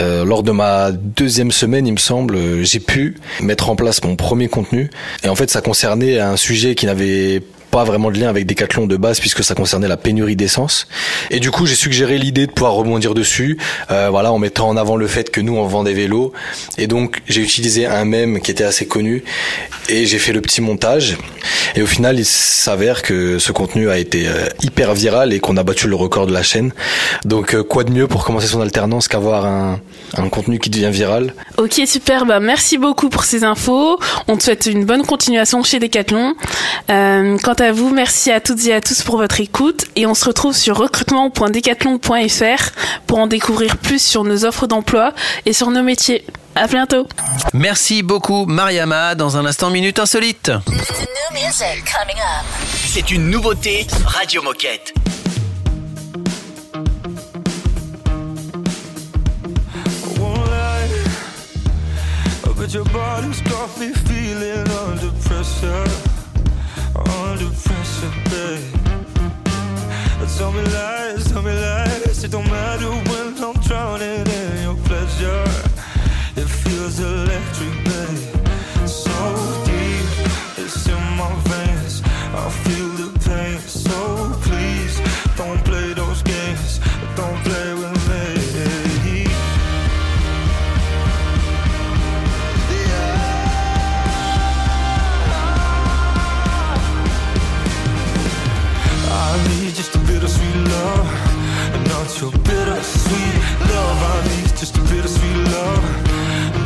euh, 0.00 0.24
lors 0.24 0.42
de 0.42 0.52
ma 0.52 0.92
deuxième 0.92 1.50
semaine, 1.50 1.86
il 1.86 1.92
me 1.92 1.98
semble, 1.98 2.36
euh, 2.36 2.64
j'ai 2.64 2.80
pu 2.80 3.16
mettre 3.40 3.70
en 3.70 3.76
place 3.76 4.02
mon 4.04 4.16
premier 4.16 4.48
contenu. 4.48 4.90
Et 5.24 5.28
en 5.28 5.34
fait, 5.34 5.50
ça 5.50 5.60
concernait 5.60 6.18
un 6.20 6.36
sujet 6.36 6.74
qui 6.74 6.86
n'avait 6.86 7.42
pas 7.74 7.82
vraiment 7.82 8.12
de 8.12 8.20
lien 8.20 8.28
avec 8.28 8.46
Decathlon 8.46 8.86
de 8.86 8.96
base 8.96 9.18
puisque 9.18 9.42
ça 9.42 9.56
concernait 9.56 9.88
la 9.88 9.96
pénurie 9.96 10.36
d'essence. 10.36 10.86
Et 11.32 11.40
du 11.40 11.50
coup, 11.50 11.66
j'ai 11.66 11.74
suggéré 11.74 12.18
l'idée 12.18 12.46
de 12.46 12.52
pouvoir 12.52 12.74
rebondir 12.74 13.14
dessus, 13.14 13.58
euh, 13.90 14.10
voilà, 14.10 14.32
en 14.32 14.38
mettant 14.38 14.68
en 14.68 14.76
avant 14.76 14.94
le 14.94 15.08
fait 15.08 15.28
que 15.32 15.40
nous 15.40 15.56
on 15.56 15.66
vend 15.66 15.82
des 15.82 15.92
vélos. 15.92 16.32
Et 16.78 16.86
donc, 16.86 17.20
j'ai 17.26 17.40
utilisé 17.40 17.86
un 17.86 18.04
mème 18.04 18.40
qui 18.40 18.52
était 18.52 18.62
assez 18.62 18.86
connu 18.86 19.24
et 19.88 20.06
j'ai 20.06 20.20
fait 20.20 20.32
le 20.32 20.40
petit 20.40 20.60
montage. 20.60 21.16
Et 21.74 21.82
au 21.82 21.86
final, 21.86 22.16
il 22.16 22.24
s'avère 22.24 23.02
que 23.02 23.40
ce 23.40 23.50
contenu 23.50 23.90
a 23.90 23.98
été 23.98 24.28
euh, 24.28 24.46
hyper 24.62 24.94
viral 24.94 25.32
et 25.32 25.40
qu'on 25.40 25.56
a 25.56 25.64
battu 25.64 25.88
le 25.88 25.96
record 25.96 26.28
de 26.28 26.32
la 26.32 26.44
chaîne. 26.44 26.72
Donc, 27.24 27.56
euh, 27.56 27.64
quoi 27.64 27.82
de 27.82 27.90
mieux 27.90 28.06
pour 28.06 28.24
commencer 28.24 28.46
son 28.46 28.60
alternance 28.60 29.08
qu'avoir 29.08 29.46
un, 29.46 29.80
un 30.16 30.28
contenu 30.28 30.60
qui 30.60 30.70
devient 30.70 30.90
viral? 30.92 31.34
Ok, 31.56 31.80
super. 31.86 32.24
Bah, 32.24 32.38
merci 32.38 32.78
beaucoup 32.78 33.08
pour 33.08 33.24
ces 33.24 33.42
infos. 33.42 33.98
On 34.28 34.36
te 34.36 34.44
souhaite 34.44 34.66
une 34.66 34.84
bonne 34.84 35.04
continuation 35.04 35.64
chez 35.64 35.80
Decathlon. 35.80 36.34
Euh, 36.90 37.36
quant 37.42 37.54
à 37.54 37.63
vous, 37.72 37.90
merci 37.90 38.30
à 38.30 38.40
toutes 38.40 38.64
et 38.66 38.74
à 38.74 38.80
tous 38.80 39.02
pour 39.02 39.16
votre 39.16 39.40
écoute. 39.40 39.86
Et 39.96 40.06
on 40.06 40.14
se 40.14 40.24
retrouve 40.24 40.54
sur 40.56 40.76
recrutement.decathlon.fr 40.76 42.70
pour 43.06 43.18
en 43.18 43.26
découvrir 43.26 43.76
plus 43.76 44.02
sur 44.02 44.24
nos 44.24 44.44
offres 44.44 44.66
d'emploi 44.66 45.12
et 45.46 45.52
sur 45.52 45.70
nos 45.70 45.82
métiers. 45.82 46.24
À 46.54 46.66
bientôt. 46.68 47.08
Merci 47.52 48.02
beaucoup 48.02 48.46
Mariama. 48.46 49.14
Dans 49.16 49.36
un 49.36 49.44
instant, 49.44 49.70
minute 49.70 49.98
insolite. 49.98 50.52
C'est 52.86 53.10
une 53.10 53.30
nouveauté 53.30 53.86
Radio 54.06 54.42
Moquette. 54.42 54.94
won't 60.18 60.46
lie. 60.50 60.88
But 62.56 62.72
your 62.72 62.84
body's 62.84 63.40
got 63.42 63.78
me 63.78 63.92
feeling 63.92 64.68
under 64.68 65.10
pressure. 65.26 66.03
Under 66.96 67.50
pressure, 67.50 68.12
babe. 68.30 68.84
Tell 70.36 70.50
me 70.50 70.62
lies, 70.62 71.30
tell 71.30 71.42
me 71.42 71.52
lies. 71.52 72.24
It 72.24 72.32
don't 72.32 72.50
matter 72.50 72.90
when 72.90 73.38
I'm 73.42 73.54
drowning 73.62 74.26
in 74.26 74.62
your 74.64 74.76
pleasure. 74.84 75.44
It 76.34 76.48
feels 76.48 76.98
electric, 76.98 77.72
babe. 77.84 78.88
So 78.88 79.14
deep, 79.64 80.08
it's 80.58 80.88
in 80.88 81.02
my 81.16 81.32
veins. 81.44 82.02
I 82.34 82.50
feel 82.64 82.83
your 102.24 102.32
bittersweet 102.40 103.36
love. 103.68 104.00
I 104.12 104.16
need 104.28 104.48
just 104.56 104.76
a 104.78 104.80
bit 104.92 105.04
of 105.04 105.10
sweet 105.10 105.40
love, 105.56 105.84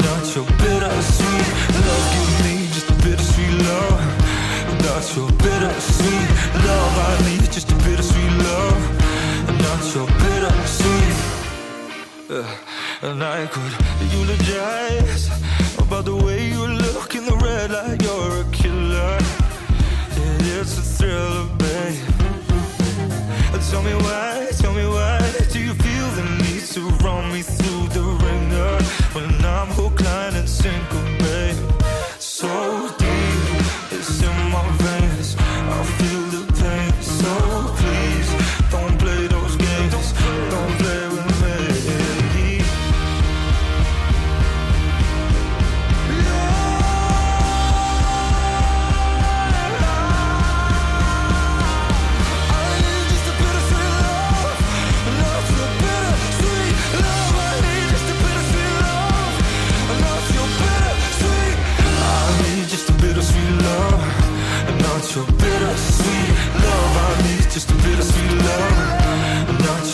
not 0.06 0.24
your 0.36 0.46
bittersweet 0.62 1.46
love. 1.86 2.04
Give 2.14 2.32
me 2.44 2.54
just 2.76 2.88
a 2.94 2.96
bit 3.04 3.18
of 3.18 3.26
sweet 3.32 3.54
love, 3.66 3.98
not 4.86 5.04
your 5.16 5.30
bittersweet 5.44 6.28
love. 6.66 6.94
I 7.08 7.14
need 7.28 7.50
just 7.50 7.72
a 7.72 7.78
bit 7.86 7.98
of 7.98 8.04
sweet 8.04 8.34
love, 8.48 8.80
not 9.64 9.82
your 9.94 10.08
bittersweet. 10.22 11.16
Uh, 12.30 13.08
and 13.08 13.24
I 13.24 13.46
could 13.54 13.74
eulogize 14.14 15.24
about 15.78 16.04
the 16.04 16.14
way 16.14 16.40
you 16.52 16.62
look 16.68 17.16
in 17.16 17.24
the 17.24 17.36
red 17.46 17.70
light. 17.72 18.00
You're 18.00 18.42
a 18.42 18.48
killer. 18.52 19.18
It's 20.60 20.78
a 20.78 20.82
thriller, 20.82 21.46
babe. 21.58 22.18
Tell 23.70 23.82
me 23.82 23.92
why, 23.92 24.27
to 26.78 26.90
run 27.04 27.32
me 27.32 27.42
through 27.42 27.87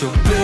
so 0.04 0.10
blue 0.10 0.43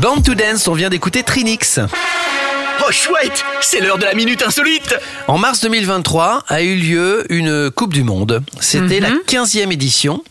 Born 0.00 0.22
to 0.22 0.34
Dance, 0.34 0.68
on 0.68 0.74
vient 0.74 0.90
d'écouter 0.90 1.22
Trinix. 1.22 1.80
Oh 2.86 2.92
chouette, 2.92 3.42
c'est 3.62 3.80
l'heure 3.80 3.96
de 3.98 4.04
la 4.04 4.14
minute 4.14 4.42
insolite. 4.42 4.94
En 5.26 5.38
mars 5.38 5.60
2023 5.62 6.44
a 6.48 6.62
eu 6.62 6.76
lieu 6.76 7.24
une 7.30 7.70
Coupe 7.70 7.94
du 7.94 8.02
Monde. 8.02 8.42
C'était 8.60 9.00
Mhm. 9.00 9.02
la 9.02 9.10
15e 9.26 9.72
édition. 9.72 10.22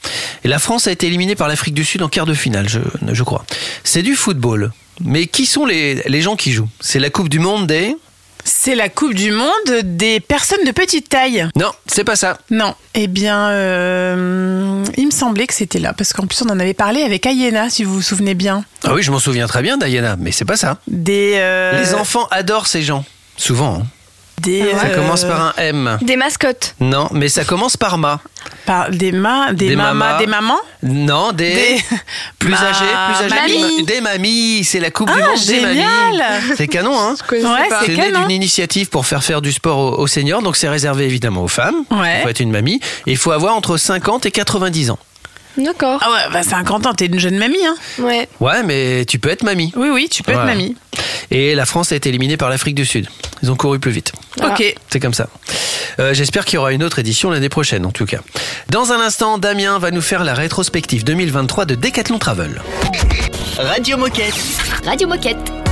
Et 0.44 0.48
la 0.48 0.60
France 0.60 0.86
a 0.88 0.92
été 0.92 1.08
éliminée 1.08 1.36
par 1.36 1.48
l'Afrique 1.48 1.74
du 1.74 1.84
Sud 1.84 2.04
en 2.04 2.10
quart 2.10 2.26
de 2.26 2.34
finale, 2.34 2.70
je, 2.70 2.80
je 3.12 3.24
crois. 3.24 3.46
C'est 3.84 4.04
du 4.04 4.16
football. 4.16 4.72
Mais 5.02 5.28
qui 5.28 5.46
sont 5.46 5.66
les, 5.66 5.96
les 6.06 6.22
gens 6.22 6.36
qui 6.36 6.52
jouent? 6.52 6.70
C'est 6.80 7.00
la 7.00 7.10
Coupe 7.10 7.30
du 7.30 7.40
Monde 7.40 7.68
des... 7.68 7.96
C'est 8.46 8.76
la 8.76 8.90
Coupe 8.90 9.14
du 9.14 9.32
Monde 9.32 9.50
des 9.84 10.20
personnes 10.20 10.66
de 10.66 10.72
petite 10.72 11.08
taille. 11.08 11.48
Non, 11.56 11.72
c'est 11.88 12.04
pas 12.04 12.18
ça. 12.18 12.38
Non. 12.52 12.76
Eh 12.94 13.08
bien, 13.08 13.48
euh, 13.52 14.84
il 14.98 15.06
me 15.06 15.12
semblait 15.12 15.48
que 15.48 15.54
c'était 15.54 15.80
là, 15.80 15.94
parce 15.94 16.12
qu'en 16.12 16.28
plus 16.28 16.42
on 16.42 16.50
en 16.50 16.60
avait 16.60 16.74
parlé 16.74 17.04
avec 17.04 17.26
Ayena, 17.26 17.70
si 17.70 17.86
vous 17.86 17.94
vous 17.96 18.02
souvenez 18.02 18.34
bien. 18.34 18.66
Ah 18.84 18.94
oui, 18.94 19.02
je 19.02 19.12
m'en 19.12 19.20
souviens 19.20 19.48
très 19.48 19.62
bien, 19.62 19.78
Diana, 19.78 20.18
mais 20.20 20.32
c'est 20.34 20.44
pas 20.46 20.58
ça. 20.58 20.78
Des. 20.88 21.34
euh, 21.36 21.82
Les 21.82 21.94
enfants 21.94 22.28
adorent 22.32 22.68
ces 22.68 22.82
gens. 22.82 23.06
Souvent. 23.38 23.76
hein. 23.82 23.88
Des. 24.42 24.72
Ça 24.74 24.86
euh, 24.88 24.96
commence 24.96 25.24
par 25.24 25.42
un 25.42 25.54
M. 25.58 25.98
Des 26.02 26.16
mascottes. 26.18 26.76
Non, 26.80 27.08
mais 27.12 27.30
ça 27.30 27.46
commence 27.46 27.78
par 27.78 27.98
ma. 27.98 28.20
par 28.66 28.90
des 28.90 29.12
ma, 29.12 29.54
des, 29.54 29.70
Des 29.70 29.76
mamas, 29.76 29.94
mamas. 29.94 30.18
des 30.18 30.28
mamans. 30.28 30.60
Non, 30.82 31.32
des, 31.32 31.54
Des- 31.54 31.84
plus 32.40 32.50
Ma- 32.52 32.58
âgés, 32.62 32.86
plus 33.08 33.26
âgés. 33.36 33.60
mamies. 33.60 33.84
Des 33.84 34.02
mamies. 34.02 34.64
C'est 34.64 34.80
la 34.80 34.92
Coupe 34.92 35.08
du 35.10 35.14
Ah, 35.16 35.28
Monde 35.30 35.40
des 35.46 35.62
mamies. 35.62 35.76
génial 35.78 36.24
C'est 36.58 36.68
canon, 36.68 37.00
hein 37.00 37.16
Ouais, 37.32 37.40
C'est 37.42 37.86
c'est 37.86 37.96
né 37.96 38.12
d'une 38.12 38.32
initiative 38.32 38.90
pour 38.90 39.06
faire 39.06 39.24
faire 39.24 39.42
du 39.42 39.52
sport 39.52 39.78
aux, 39.78 40.00
aux 40.02 40.08
seniors, 40.08 40.42
donc 40.42 40.56
c'est 40.58 40.70
réservé 40.70 41.06
évidemment 41.06 41.44
aux 41.44 41.48
femmes. 41.48 41.84
Ouais. 41.92 42.18
Il 42.20 42.24
faut 42.24 42.30
être 42.30 42.40
une 42.42 42.52
mamie. 42.52 42.80
Et 43.08 43.12
il 43.12 43.18
faut 43.18 43.32
avoir 43.32 43.56
entre 43.56 43.78
50 43.78 44.26
et 44.26 44.32
90 44.32 44.90
ans. 44.92 45.00
D'accord. 45.58 46.00
Ah 46.04 46.12
ouais, 46.12 46.34
bah 46.34 46.44
50 46.44 46.86
ans, 46.88 46.94
t'es 46.94 47.06
une 47.06 47.20
jeune 47.20 47.38
mamie, 47.38 47.64
hein 47.66 47.76
Ouais. 48.00 48.28
Ouais, 48.40 48.64
mais 48.64 49.06
tu 49.06 49.20
peux 49.20 49.30
être 49.30 49.44
mamie. 49.44 49.72
Oui, 49.76 49.90
oui, 49.92 50.08
tu 50.10 50.24
peux 50.24 50.32
être 50.32 50.46
mamie. 50.46 50.76
Et 51.32 51.56
la 51.56 51.66
France 51.66 51.92
a 51.92 51.96
été 51.96 52.10
éliminée 52.10 52.38
par 52.38 52.50
l'Afrique 52.50 52.76
du 52.76 52.86
Sud. 52.86 53.08
Ils 53.42 53.52
ont 53.52 53.56
couru 53.56 53.80
plus 53.80 53.92
vite. 53.92 54.14
Voilà. 54.38 54.54
Ok. 54.54 54.76
C'est 54.90 55.00
comme 55.00 55.14
ça. 55.14 55.28
Euh, 56.00 56.14
J'espère 56.14 56.46
qu'il 56.46 56.56
y 56.56 56.58
aura 56.58 56.72
une 56.74 56.84
autre 56.84 57.00
édition 57.00 57.30
l'année 57.30 57.50
prochaine, 57.50 57.86
en 57.86 57.92
tout 57.92 58.06
cas. 58.06 58.20
Dans 58.70 58.92
un 58.94 59.00
instant, 59.00 59.38
Damien 59.38 59.78
va 59.80 59.92
nous 59.92 60.02
faire 60.02 60.24
la 60.24 60.34
rétrospective 60.34 61.04
2023 61.04 61.66
de 61.66 61.76
Decathlon 61.76 62.20
Travel. 62.20 62.62
Radio 63.58 63.98
Moquette. 63.98 64.34
Radio 64.86 65.08
Moquette. 65.08 65.63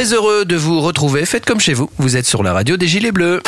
Très 0.00 0.14
heureux 0.14 0.46
de 0.46 0.56
vous 0.56 0.80
retrouver. 0.80 1.26
Faites 1.26 1.44
comme 1.44 1.60
chez 1.60 1.74
vous. 1.74 1.90
Vous 1.98 2.16
êtes 2.16 2.24
sur 2.24 2.42
la 2.42 2.54
radio 2.54 2.78
des 2.78 2.88
Gilets 2.88 3.12
Bleus. 3.12 3.42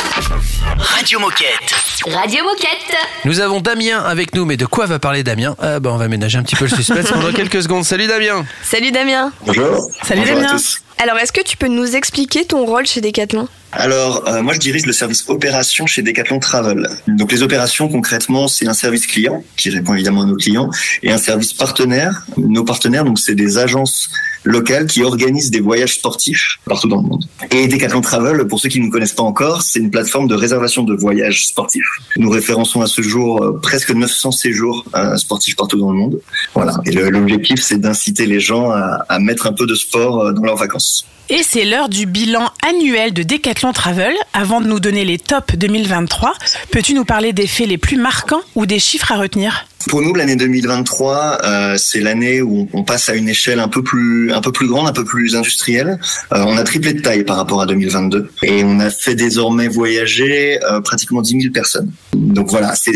Radio 0.77 1.17
Moquette. 1.17 1.73
Radio 2.05 2.43
Moquette. 2.43 2.95
Nous 3.25 3.39
avons 3.39 3.59
Damien 3.59 4.03
avec 4.03 4.35
nous, 4.35 4.45
mais 4.45 4.55
de 4.55 4.67
quoi 4.67 4.85
va 4.85 4.99
parler 4.99 5.23
Damien? 5.23 5.55
Ah, 5.57 5.79
bah, 5.79 5.89
On 5.91 5.97
va 5.97 6.07
ménager 6.07 6.37
un 6.37 6.43
petit 6.43 6.55
peu 6.55 6.65
le 6.65 6.69
suspense 6.75 7.09
pendant 7.09 7.31
quelques 7.33 7.63
secondes. 7.63 7.85
Salut 7.85 8.05
Damien 8.05 8.45
Salut 8.61 8.91
Damien. 8.91 9.31
Bonjour. 9.47 9.79
Salut 10.03 10.21
Bonjour 10.21 10.35
Damien. 10.35 10.49
à 10.49 10.51
tous. 10.51 10.82
Alors, 10.97 11.17
est-ce 11.17 11.31
que 11.31 11.43
tu 11.43 11.57
peux 11.57 11.67
nous 11.67 11.95
expliquer 11.95 12.45
ton 12.45 12.65
rôle 12.65 12.85
chez 12.85 13.01
Decathlon? 13.01 13.47
Alors, 13.75 14.27
euh, 14.27 14.43
moi, 14.43 14.53
je 14.53 14.59
dirige 14.59 14.85
le 14.85 14.93
service 14.93 15.27
opération 15.29 15.87
chez 15.87 16.03
Decathlon 16.03 16.39
Travel. 16.39 16.87
Donc, 17.07 17.31
les 17.31 17.41
opérations, 17.41 17.89
concrètement, 17.89 18.47
c'est 18.47 18.67
un 18.67 18.73
service 18.73 19.07
client 19.07 19.43
qui 19.57 19.71
répond 19.71 19.95
évidemment 19.95 20.21
à 20.21 20.25
nos 20.25 20.35
clients 20.35 20.69
et 21.01 21.11
un 21.11 21.17
service 21.17 21.53
partenaire. 21.53 22.25
Nos 22.37 22.63
partenaires, 22.63 23.03
donc, 23.03 23.17
c'est 23.17 23.33
des 23.33 23.57
agences 23.57 24.09
locales 24.43 24.85
qui 24.85 25.01
organisent 25.01 25.49
des 25.49 25.59
voyages 25.59 25.95
sportifs 25.95 26.59
partout 26.65 26.87
dans 26.87 27.01
le 27.01 27.07
monde. 27.07 27.25
Et 27.49 27.67
Decathlon 27.67 28.01
Travel, 28.01 28.45
pour 28.47 28.59
ceux 28.59 28.69
qui 28.69 28.79
ne 28.79 28.91
connaissent 28.91 29.13
pas 29.13 29.23
encore, 29.23 29.63
c'est 29.63 29.79
une 29.79 29.89
plateforme 29.89 30.27
de 30.27 30.35
réservation 30.35 30.83
de 30.83 30.93
voyages 30.93 31.47
sportifs. 31.47 31.89
Nous 32.17 32.29
référençons 32.29 32.81
à 32.81 32.87
ce 32.87 33.01
jour 33.01 33.43
euh, 33.43 33.59
presque 33.59 33.91
900 33.91 34.31
séjours 34.31 34.85
euh, 34.95 35.15
sportifs 35.17 35.55
partout 35.55 35.79
dans 35.79 35.91
le 35.91 35.97
monde. 35.97 36.19
Voilà. 36.53 36.73
Et 36.85 36.91
l'objectif, 36.91 37.61
c'est 37.61 37.79
d'inciter 37.79 38.27
les 38.27 38.39
gens 38.39 38.69
à, 38.69 39.19
mettre 39.19 39.47
un 39.47 39.53
peu 39.53 39.65
de 39.65 39.75
sport 39.75 40.33
dans 40.33 40.43
leurs 40.43 40.57
vacances. 40.57 40.82
Et 41.29 41.41
c'est 41.41 41.63
l'heure 41.63 41.87
du 41.89 42.05
bilan 42.05 42.51
annuel 42.67 43.13
de 43.13 43.23
Decathlon 43.23 43.71
Travel. 43.71 44.13
Avant 44.33 44.59
de 44.61 44.67
nous 44.67 44.79
donner 44.81 45.05
les 45.05 45.17
tops 45.17 45.55
2023, 45.55 46.33
peux-tu 46.71 46.93
nous 46.93 47.05
parler 47.05 47.31
des 47.31 47.47
faits 47.47 47.67
les 47.67 47.77
plus 47.77 47.97
marquants 47.97 48.41
ou 48.55 48.65
des 48.65 48.79
chiffres 48.79 49.11
à 49.11 49.15
retenir? 49.17 49.65
Pour 49.89 50.01
nous, 50.01 50.13
l'année 50.15 50.37
2023, 50.37 51.39
euh, 51.43 51.75
c'est 51.77 51.99
l'année 51.99 52.41
où 52.41 52.69
on 52.71 52.83
passe 52.83 53.09
à 53.09 53.15
une 53.15 53.27
échelle 53.27 53.59
un 53.59 53.67
peu 53.67 53.83
plus, 53.83 54.31
un 54.31 54.39
peu 54.39 54.51
plus 54.53 54.67
grande, 54.67 54.87
un 54.87 54.93
peu 54.93 55.03
plus 55.03 55.35
industrielle. 55.35 55.99
Euh, 56.33 56.43
on 56.47 56.55
a 56.55 56.63
triplé 56.63 56.93
de 56.93 57.01
taille 57.01 57.25
par 57.25 57.35
rapport 57.35 57.61
à 57.61 57.65
2022 57.65 58.31
et 58.43 58.63
on 58.63 58.79
a 58.79 58.89
fait 58.89 59.15
désormais 59.15 59.67
voyager 59.67 60.57
euh, 60.63 60.79
pratiquement 60.79 61.21
10 61.21 61.41
000 61.41 61.53
personnes. 61.53 61.91
Donc 62.13 62.49
voilà, 62.49 62.75
c'est 62.75 62.93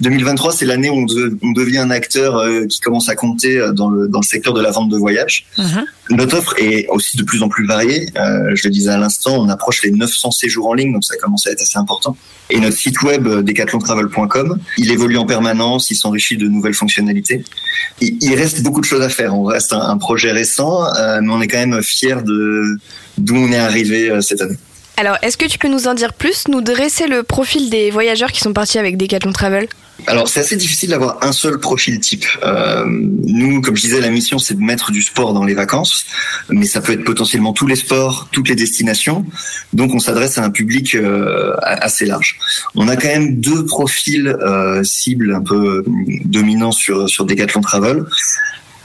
2023, 0.00 0.52
c'est 0.52 0.64
l'année 0.64 0.90
où 0.90 0.94
on, 0.98 1.04
de- 1.06 1.36
on 1.42 1.50
devient 1.52 1.78
un 1.78 1.90
acteur 1.90 2.36
euh, 2.36 2.66
qui 2.66 2.78
commence 2.78 3.08
à 3.08 3.16
compter 3.16 3.56
euh, 3.58 3.72
dans 3.72 3.90
le, 3.90 4.06
dans 4.06 4.20
le 4.20 4.26
secteur 4.26 4.54
de 4.54 4.60
la 4.60 4.70
vente 4.70 4.90
de 4.90 4.96
voyages. 4.96 5.44
Notre 6.10 6.38
offre 6.38 6.54
est 6.58 6.86
aussi 6.88 7.16
de 7.16 7.24
plus 7.28 7.42
en 7.42 7.48
plus 7.48 7.66
variée. 7.66 8.08
Euh, 8.16 8.54
je 8.54 8.66
le 8.66 8.72
disais 8.72 8.90
à 8.90 8.98
l'instant, 8.98 9.36
on 9.36 9.48
approche 9.48 9.82
les 9.84 9.90
900 9.90 10.30
séjours 10.32 10.66
en 10.66 10.74
ligne, 10.74 10.92
donc 10.92 11.04
ça 11.04 11.16
commence 11.16 11.46
à 11.46 11.52
être 11.52 11.62
assez 11.62 11.78
important. 11.78 12.16
Et 12.50 12.58
notre 12.58 12.76
site 12.76 13.02
web 13.02 13.26
euh, 13.26 13.42
decathlontravel.com, 13.42 14.58
il 14.78 14.90
évolue 14.90 15.18
en 15.18 15.26
permanence, 15.26 15.90
il 15.90 15.96
s'enrichit 15.96 16.36
de 16.36 16.48
nouvelles 16.48 16.74
fonctionnalités. 16.74 17.44
Il, 18.00 18.34
reste 18.34 18.62
beaucoup 18.62 18.80
de 18.80 18.86
choses 18.86 19.02
à 19.02 19.08
faire. 19.08 19.34
On 19.34 19.44
reste 19.44 19.72
un, 19.72 19.98
projet 19.98 20.32
récent, 20.32 20.84
euh, 20.96 21.20
mais 21.22 21.30
on 21.30 21.40
est 21.40 21.48
quand 21.48 21.58
même 21.58 21.82
fiers 21.82 22.22
de 22.24 22.78
d'où 23.18 23.36
on 23.36 23.52
est 23.52 23.58
arrivé 23.58 24.10
cette 24.20 24.40
année. 24.40 24.56
Alors, 24.98 25.16
est-ce 25.22 25.36
que 25.36 25.46
tu 25.46 25.58
peux 25.58 25.68
nous 25.68 25.86
en 25.86 25.94
dire 25.94 26.12
plus, 26.12 26.48
nous 26.48 26.60
dresser 26.60 27.06
le 27.06 27.22
profil 27.22 27.70
des 27.70 27.92
voyageurs 27.92 28.32
qui 28.32 28.40
sont 28.40 28.52
partis 28.52 28.80
avec 28.80 28.96
Decathlon 28.96 29.30
Travel? 29.30 29.68
Alors 30.08 30.28
c'est 30.28 30.40
assez 30.40 30.56
difficile 30.56 30.90
d'avoir 30.90 31.18
un 31.22 31.30
seul 31.30 31.60
profil 31.60 32.00
type. 32.00 32.24
Euh, 32.42 32.84
nous, 32.86 33.60
comme 33.60 33.76
je 33.76 33.82
disais, 33.82 34.00
la 34.00 34.10
mission 34.10 34.38
c'est 34.38 34.54
de 34.54 34.60
mettre 34.60 34.90
du 34.90 35.02
sport 35.02 35.34
dans 35.34 35.44
les 35.44 35.54
vacances, 35.54 36.04
mais 36.48 36.66
ça 36.66 36.80
peut 36.80 36.92
être 36.92 37.04
potentiellement 37.04 37.52
tous 37.52 37.66
les 37.66 37.76
sports, 37.76 38.28
toutes 38.32 38.48
les 38.48 38.54
destinations. 38.54 39.24
Donc 39.72 39.94
on 39.94 39.98
s'adresse 39.98 40.38
à 40.38 40.44
un 40.44 40.50
public 40.50 40.94
euh, 40.94 41.54
assez 41.62 42.06
large. 42.06 42.38
On 42.76 42.88
a 42.88 42.96
quand 42.96 43.08
même 43.08 43.40
deux 43.40 43.66
profils 43.66 44.28
euh, 44.28 44.82
cibles 44.84 45.34
un 45.34 45.42
peu 45.42 45.84
dominants 46.24 46.72
sur 46.72 47.08
sur 47.08 47.24
Decathlon 47.24 47.60
Travel. 47.60 48.04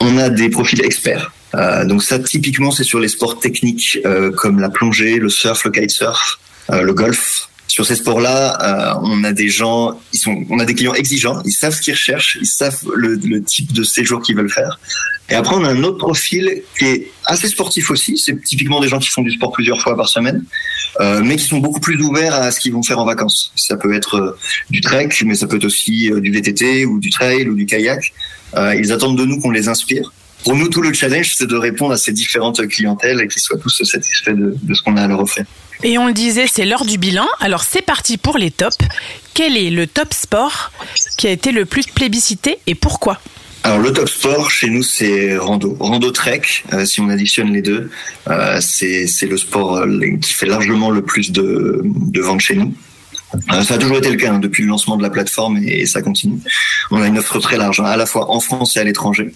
On 0.00 0.18
a 0.18 0.30
des 0.30 0.48
profils 0.48 0.84
experts. 0.84 1.32
Euh, 1.54 1.84
donc 1.84 2.02
ça, 2.02 2.18
typiquement, 2.18 2.70
c'est 2.70 2.84
sur 2.84 2.98
les 2.98 3.08
sports 3.08 3.38
techniques 3.38 3.98
euh, 4.04 4.30
comme 4.32 4.60
la 4.60 4.70
plongée, 4.70 5.18
le 5.18 5.28
surf, 5.28 5.64
le 5.64 5.70
kitesurf, 5.70 6.38
euh, 6.70 6.82
le 6.82 6.94
golf. 6.94 7.48
Sur 7.66 7.86
ces 7.86 7.96
sports-là, 7.96 8.94
euh, 8.94 9.00
on 9.02 9.24
a 9.24 9.32
des 9.32 9.48
gens, 9.48 9.98
ils 10.12 10.18
sont, 10.18 10.44
on 10.50 10.60
a 10.60 10.64
des 10.64 10.74
clients 10.74 10.94
exigeants. 10.94 11.42
Ils 11.44 11.52
savent 11.52 11.74
ce 11.74 11.80
qu'ils 11.80 11.94
recherchent, 11.94 12.38
ils 12.40 12.46
savent 12.46 12.78
le, 12.94 13.14
le 13.16 13.42
type 13.42 13.72
de 13.72 13.82
séjour 13.82 14.22
qu'ils 14.22 14.36
veulent 14.36 14.52
faire. 14.52 14.78
Et 15.30 15.34
après, 15.34 15.56
on 15.56 15.64
a 15.64 15.70
un 15.70 15.82
autre 15.82 15.98
profil 15.98 16.62
qui 16.78 16.84
est 16.84 17.10
assez 17.24 17.48
sportif 17.48 17.90
aussi. 17.90 18.18
C'est 18.18 18.40
typiquement 18.42 18.80
des 18.80 18.88
gens 18.88 18.98
qui 18.98 19.08
font 19.08 19.22
du 19.22 19.32
sport 19.32 19.50
plusieurs 19.50 19.80
fois 19.80 19.96
par 19.96 20.08
semaine, 20.08 20.44
euh, 21.00 21.22
mais 21.24 21.36
qui 21.36 21.46
sont 21.46 21.58
beaucoup 21.58 21.80
plus 21.80 22.00
ouverts 22.00 22.34
à 22.34 22.50
ce 22.52 22.60
qu'ils 22.60 22.72
vont 22.72 22.82
faire 22.82 22.98
en 22.98 23.06
vacances. 23.06 23.50
Ça 23.56 23.76
peut 23.76 23.94
être 23.94 24.16
euh, 24.16 24.38
du 24.70 24.80
trek, 24.80 25.08
mais 25.24 25.34
ça 25.34 25.46
peut 25.46 25.56
être 25.56 25.64
aussi 25.64 26.12
du 26.14 26.30
VTT 26.30 26.84
ou 26.84 27.00
du 27.00 27.10
trail 27.10 27.48
ou 27.48 27.54
du 27.54 27.66
kayak. 27.66 28.12
Ils 28.56 28.92
attendent 28.92 29.18
de 29.18 29.24
nous 29.24 29.40
qu'on 29.40 29.50
les 29.50 29.66
inspire 29.66 30.12
pour 30.44 30.54
nous, 30.54 30.68
tout 30.68 30.82
le 30.82 30.92
challenge, 30.92 31.34
c'est 31.36 31.46
de 31.46 31.56
répondre 31.56 31.92
à 31.92 31.96
ces 31.96 32.12
différentes 32.12 32.66
clientèles 32.68 33.20
et 33.20 33.28
qu'ils 33.28 33.42
soient 33.42 33.58
tous 33.58 33.82
satisfaits 33.82 34.32
de, 34.32 34.56
de 34.62 34.74
ce 34.74 34.82
qu'on 34.82 34.96
a 34.96 35.02
à 35.02 35.08
leur 35.08 35.20
offrir. 35.20 35.44
Et 35.82 35.98
on 35.98 36.06
le 36.06 36.12
disait, 36.12 36.46
c'est 36.46 36.64
l'heure 36.64 36.84
du 36.84 36.98
bilan. 36.98 37.26
Alors 37.40 37.64
c'est 37.64 37.82
parti 37.82 38.16
pour 38.16 38.38
les 38.38 38.50
tops. 38.50 38.78
Quel 39.34 39.56
est 39.56 39.70
le 39.70 39.86
top 39.86 40.14
sport 40.14 40.70
qui 41.18 41.26
a 41.26 41.30
été 41.30 41.50
le 41.50 41.64
plus 41.64 41.86
plébiscité 41.86 42.58
et 42.66 42.74
pourquoi? 42.74 43.20
Alors 43.64 43.78
le 43.78 43.92
top 43.92 44.08
sport 44.08 44.50
chez 44.50 44.68
nous 44.68 44.82
c'est 44.82 45.36
rando, 45.38 45.76
rando 45.80 46.10
trek. 46.10 46.42
euh, 46.72 46.84
si 46.84 47.00
on 47.00 47.08
additionne 47.08 47.52
les 47.52 47.62
deux, 47.62 47.90
euh, 48.28 48.58
c'est 48.60 49.06
c'est 49.06 49.26
le 49.26 49.38
sport 49.38 49.78
euh, 49.78 50.16
qui 50.20 50.34
fait 50.34 50.46
largement 50.46 50.90
le 50.90 51.02
plus 51.02 51.32
de, 51.32 51.80
de 51.82 52.20
ventes 52.20 52.42
chez 52.42 52.56
nous. 52.56 52.74
Euh, 53.52 53.62
ça 53.62 53.74
a 53.74 53.78
toujours 53.78 53.98
été 53.98 54.10
le 54.10 54.16
cas 54.16 54.32
hein, 54.32 54.38
depuis 54.38 54.62
le 54.62 54.68
lancement 54.68 54.96
de 54.96 55.02
la 55.02 55.10
plateforme 55.10 55.58
et, 55.58 55.86
ça 55.86 56.02
continue. 56.02 56.38
On 56.90 57.00
a 57.00 57.06
une 57.06 57.18
offre 57.18 57.38
très 57.38 57.56
large, 57.56 57.80
hein, 57.80 57.84
à 57.84 57.96
la 57.96 58.06
fois 58.06 58.30
en 58.30 58.40
France 58.40 58.76
et 58.76 58.80
à 58.80 58.84
l'étranger. 58.84 59.32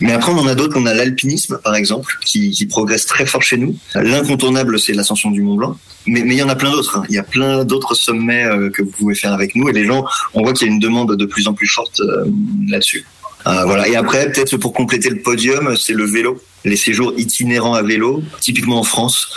Mais 0.00 0.12
après, 0.12 0.32
on 0.32 0.38
en 0.38 0.46
a 0.46 0.54
d'autres. 0.54 0.76
On 0.78 0.86
a 0.86 0.94
l'alpinisme, 0.94 1.58
par 1.62 1.74
exemple, 1.74 2.18
qui, 2.24 2.66
progresse 2.66 3.06
très 3.06 3.26
fort 3.26 3.42
chez 3.42 3.56
nous. 3.56 3.76
L'incontournable, 3.94 4.78
c'est 4.80 4.94
l'ascension 4.94 5.30
du 5.30 5.42
Mont 5.42 5.54
Blanc. 5.54 5.76
Mais, 6.06 6.22
mais 6.22 6.34
il 6.34 6.38
y 6.38 6.42
en 6.42 6.48
a 6.48 6.56
plein 6.56 6.70
d'autres. 6.70 6.98
hein. 6.98 7.04
Il 7.08 7.14
y 7.14 7.18
a 7.18 7.22
plein 7.22 7.64
d'autres 7.64 7.94
sommets 7.94 8.44
euh, 8.44 8.70
que 8.70 8.82
vous 8.82 8.90
pouvez 8.90 9.14
faire 9.14 9.32
avec 9.32 9.54
nous. 9.54 9.68
Et 9.68 9.72
les 9.72 9.84
gens, 9.84 10.04
on 10.32 10.42
voit 10.42 10.52
qu'il 10.52 10.66
y 10.66 10.70
a 10.70 10.72
une 10.72 10.80
demande 10.80 11.14
de 11.14 11.24
plus 11.26 11.46
en 11.46 11.54
plus 11.54 11.68
forte 11.68 12.00
euh, 12.00 12.24
là-dessus. 12.68 13.04
Euh, 13.46 13.64
voilà. 13.64 13.88
Et 13.88 13.96
après, 13.96 14.30
peut-être 14.30 14.56
pour 14.56 14.72
compléter 14.72 15.10
le 15.10 15.20
podium, 15.20 15.76
c'est 15.76 15.92
le 15.92 16.04
vélo. 16.04 16.40
Les 16.64 16.76
séjours 16.76 17.12
itinérants 17.16 17.74
à 17.74 17.82
vélo, 17.82 18.22
typiquement 18.40 18.80
en 18.80 18.84
France, 18.84 19.28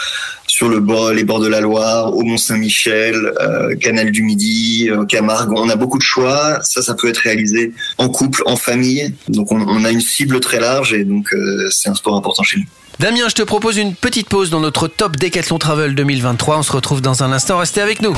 sur 0.48 0.70
le 0.70 0.80
bord, 0.80 1.12
les 1.12 1.26
bords 1.26 1.42
de 1.42 1.48
la 1.48 1.60
Loire, 1.60 2.16
au 2.16 2.24
Mont 2.24 2.38
Saint-Michel, 2.38 3.34
euh, 3.42 3.76
Canal 3.76 4.12
du 4.12 4.24
Midi, 4.24 4.88
euh, 4.90 5.06
Camargue. 5.06 5.52
On 5.54 5.70
a 5.70 5.76
beaucoup 5.76 5.98
de 5.98 6.04
choix. 6.04 6.60
Ça, 6.64 6.82
ça 6.82 6.96
peut 6.96 7.10
être 7.10 7.18
réalisé 7.18 7.74
en 7.98 8.10
couple, 8.10 8.44
en 8.46 8.56
famille. 8.56 9.14
Donc, 9.28 9.52
on, 9.52 9.60
on 9.60 9.84
a 9.84 9.92
une 9.92 10.02
cible 10.02 10.40
très 10.40 10.60
large 10.60 10.94
et 10.94 11.04
donc 11.04 11.34
euh, 11.34 11.70
c'est 11.70 11.90
un 11.90 11.96
sport 11.96 12.16
important 12.16 12.44
chez 12.44 12.58
nous. 12.58 12.66
Damien, 13.00 13.30
je 13.30 13.36
te 13.36 13.44
propose 13.44 13.78
une 13.78 13.94
petite 13.94 14.30
pause 14.30 14.50
dans 14.50 14.60
notre 14.60 14.88
top 14.88 15.18
Decathlon 15.18 15.60
Travel 15.60 15.94
2023. 15.94 16.58
On 16.58 16.64
se 16.64 16.72
retrouve 16.72 17.02
dans 17.02 17.24
un 17.24 17.32
instant. 17.32 17.60
Restez 17.60 17.82
avec 17.82 18.02
nous. 18.02 18.16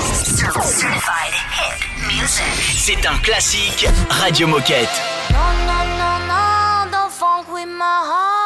C'est 2.77 3.05
un 3.05 3.17
classique 3.17 3.87
Radio 4.09 4.47
Moquette. 4.47 5.18
Funk 7.19 7.49
with 7.51 7.67
my 7.67 7.99
heart. 8.09 8.38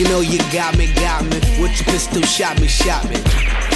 You 0.00 0.08
know 0.08 0.22
you 0.22 0.38
got 0.50 0.78
me, 0.78 0.90
got 0.94 1.22
me. 1.24 1.36
With 1.60 1.76
your 1.76 1.84
pistol, 1.92 2.22
shot 2.22 2.58
me, 2.58 2.66
shot 2.66 3.04
me. 3.10 3.16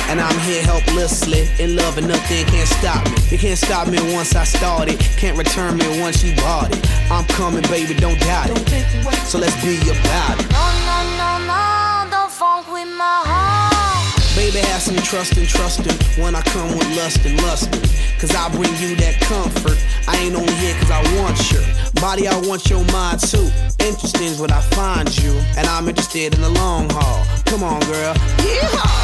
And 0.09 0.19
I'm 0.19 0.39
here 0.41 0.63
helplessly, 0.63 1.47
in 1.59 1.77
love 1.77 1.99
and 1.99 2.09
nothing 2.09 2.47
can't 2.47 2.69
stop 2.69 3.05
me. 3.11 3.17
You 3.29 3.37
can't 3.37 3.59
stop 3.59 3.89
me 3.89 3.99
once 4.15 4.35
I 4.35 4.45
started, 4.45 4.99
can't 5.19 5.37
return 5.37 5.77
me 5.77 6.01
once 6.01 6.25
you 6.25 6.35
bought 6.37 6.75
it. 6.75 6.81
I'm 7.11 7.27
coming, 7.27 7.63
baby, 7.65 7.93
don't 7.93 8.19
doubt 8.21 8.49
it. 8.51 9.27
So 9.27 9.39
let's 9.39 9.55
be 9.63 9.77
about 9.77 10.41
it. 10.41 10.64
Baby, 14.55 14.69
have 14.69 14.83
some 14.83 14.95
trust 14.99 15.37
and 15.37 15.49
trust 15.49 15.83
trusting 15.83 16.23
when 16.23 16.37
I 16.37 16.43
come 16.43 16.69
with 16.79 16.89
lust 16.97 17.27
and 17.27 17.43
lusting. 17.43 17.83
Cause 18.21 18.37
I 18.37 18.49
bring 18.51 18.71
you 18.77 18.95
that 19.03 19.19
comfort. 19.21 19.77
I 20.07 20.17
ain't 20.19 20.37
only 20.37 20.55
here 20.55 20.75
cause 20.79 20.93
I 20.93 21.03
want 21.21 21.51
your 21.51 21.63
body, 22.01 22.29
I 22.29 22.39
want 22.47 22.71
your 22.71 22.85
mind 22.93 23.19
too. 23.19 23.51
Interesting 23.81 24.29
is 24.29 24.39
what 24.39 24.53
I 24.53 24.61
find 24.61 25.11
you, 25.25 25.33
and 25.57 25.67
I'm 25.67 25.89
interested 25.89 26.35
in 26.37 26.41
the 26.41 26.51
long 26.51 26.89
haul. 26.91 27.27
Come 27.47 27.65
on, 27.65 27.81
girl. 27.81 28.15
Yeehaw! 28.15 29.04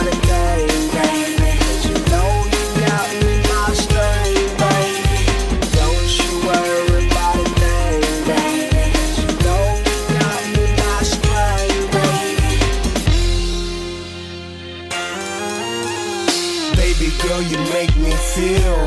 feel. 18.35 18.81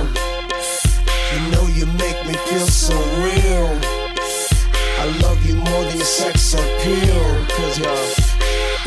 You 1.33 1.41
know 1.53 1.67
you 1.69 1.87
make 2.01 2.19
me 2.27 2.35
feel 2.49 2.67
so 2.67 2.97
real. 3.21 3.69
I 5.01 5.05
love 5.21 5.45
you 5.45 5.55
more 5.57 5.83
than 5.85 5.97
your 5.97 6.07
sex 6.07 6.55
appeal. 6.55 7.21
Cause 7.57 7.79
you're 7.79 8.35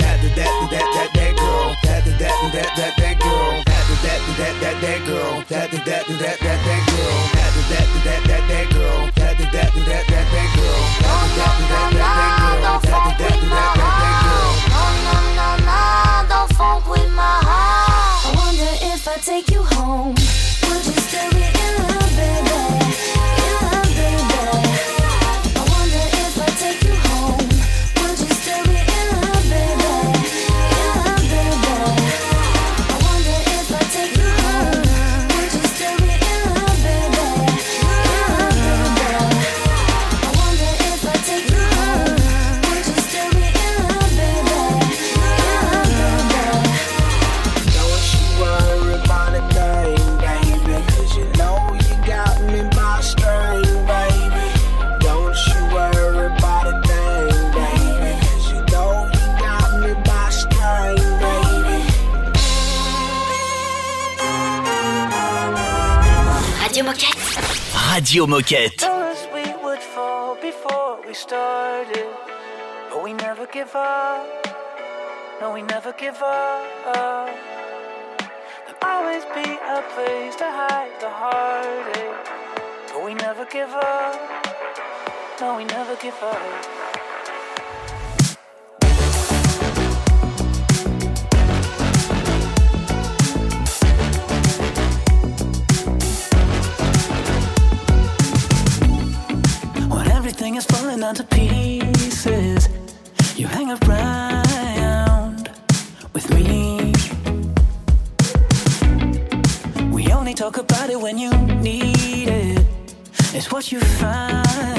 that, 0.01 0.17
that, 0.21 0.35
that, 0.35 0.51
that, 0.71 0.87
that, 0.95 1.09
that 1.13 1.33
girl. 1.37 1.75
That, 1.83 2.05
that, 2.05 2.17
that, 2.19 2.37
that, 2.53 2.69
that, 2.75 2.93
that 2.97 3.19
girl. 3.19 3.63
That, 3.65 3.85
that, 4.03 4.21
that, 4.37 4.55
that, 4.61 4.81
that 4.81 5.05
girl. 5.05 5.43
That, 5.47 5.71
that, 5.71 5.85
that, 5.85 6.07
that, 6.07 6.19
that, 6.19 6.39
that 6.39 6.39
girl. 6.41 6.65
That, 6.65 6.76
Radio 68.27 68.39
Moquette. 68.39 68.81
So 68.81 69.15
sweet, 69.15 69.63
would 69.63 69.79
started. 71.13 72.07
But 72.89 73.03
we 73.03 73.13
never 73.13 73.47
give 73.47 73.73
up. 73.75 74.25
No, 75.41 75.53
we 75.53 75.61
never 75.61 75.93
give 75.93 76.17
up. 76.21 76.85
There'll 78.65 78.77
always 78.81 79.23
be 79.35 79.49
a 79.49 79.81
place 79.93 80.35
to 80.37 80.45
hide 80.45 80.99
the 80.99 81.09
heartache. 81.09 82.27
But 82.93 83.05
we 83.05 83.13
never 83.13 83.45
give 83.45 83.69
up. 83.69 84.15
No, 85.39 85.57
we 85.57 85.65
never 85.65 85.95
give 85.95 86.17
up. 86.21 86.76
Around 103.69 105.49
with 106.13 106.29
me. 106.33 106.93
We 109.91 110.11
only 110.11 110.33
talk 110.33 110.57
about 110.57 110.89
it 110.89 110.99
when 110.99 111.17
you 111.17 111.31
need 111.61 112.29
it. 112.29 112.65
It's 113.33 113.51
what 113.51 113.71
you 113.71 113.79
found 113.79 114.76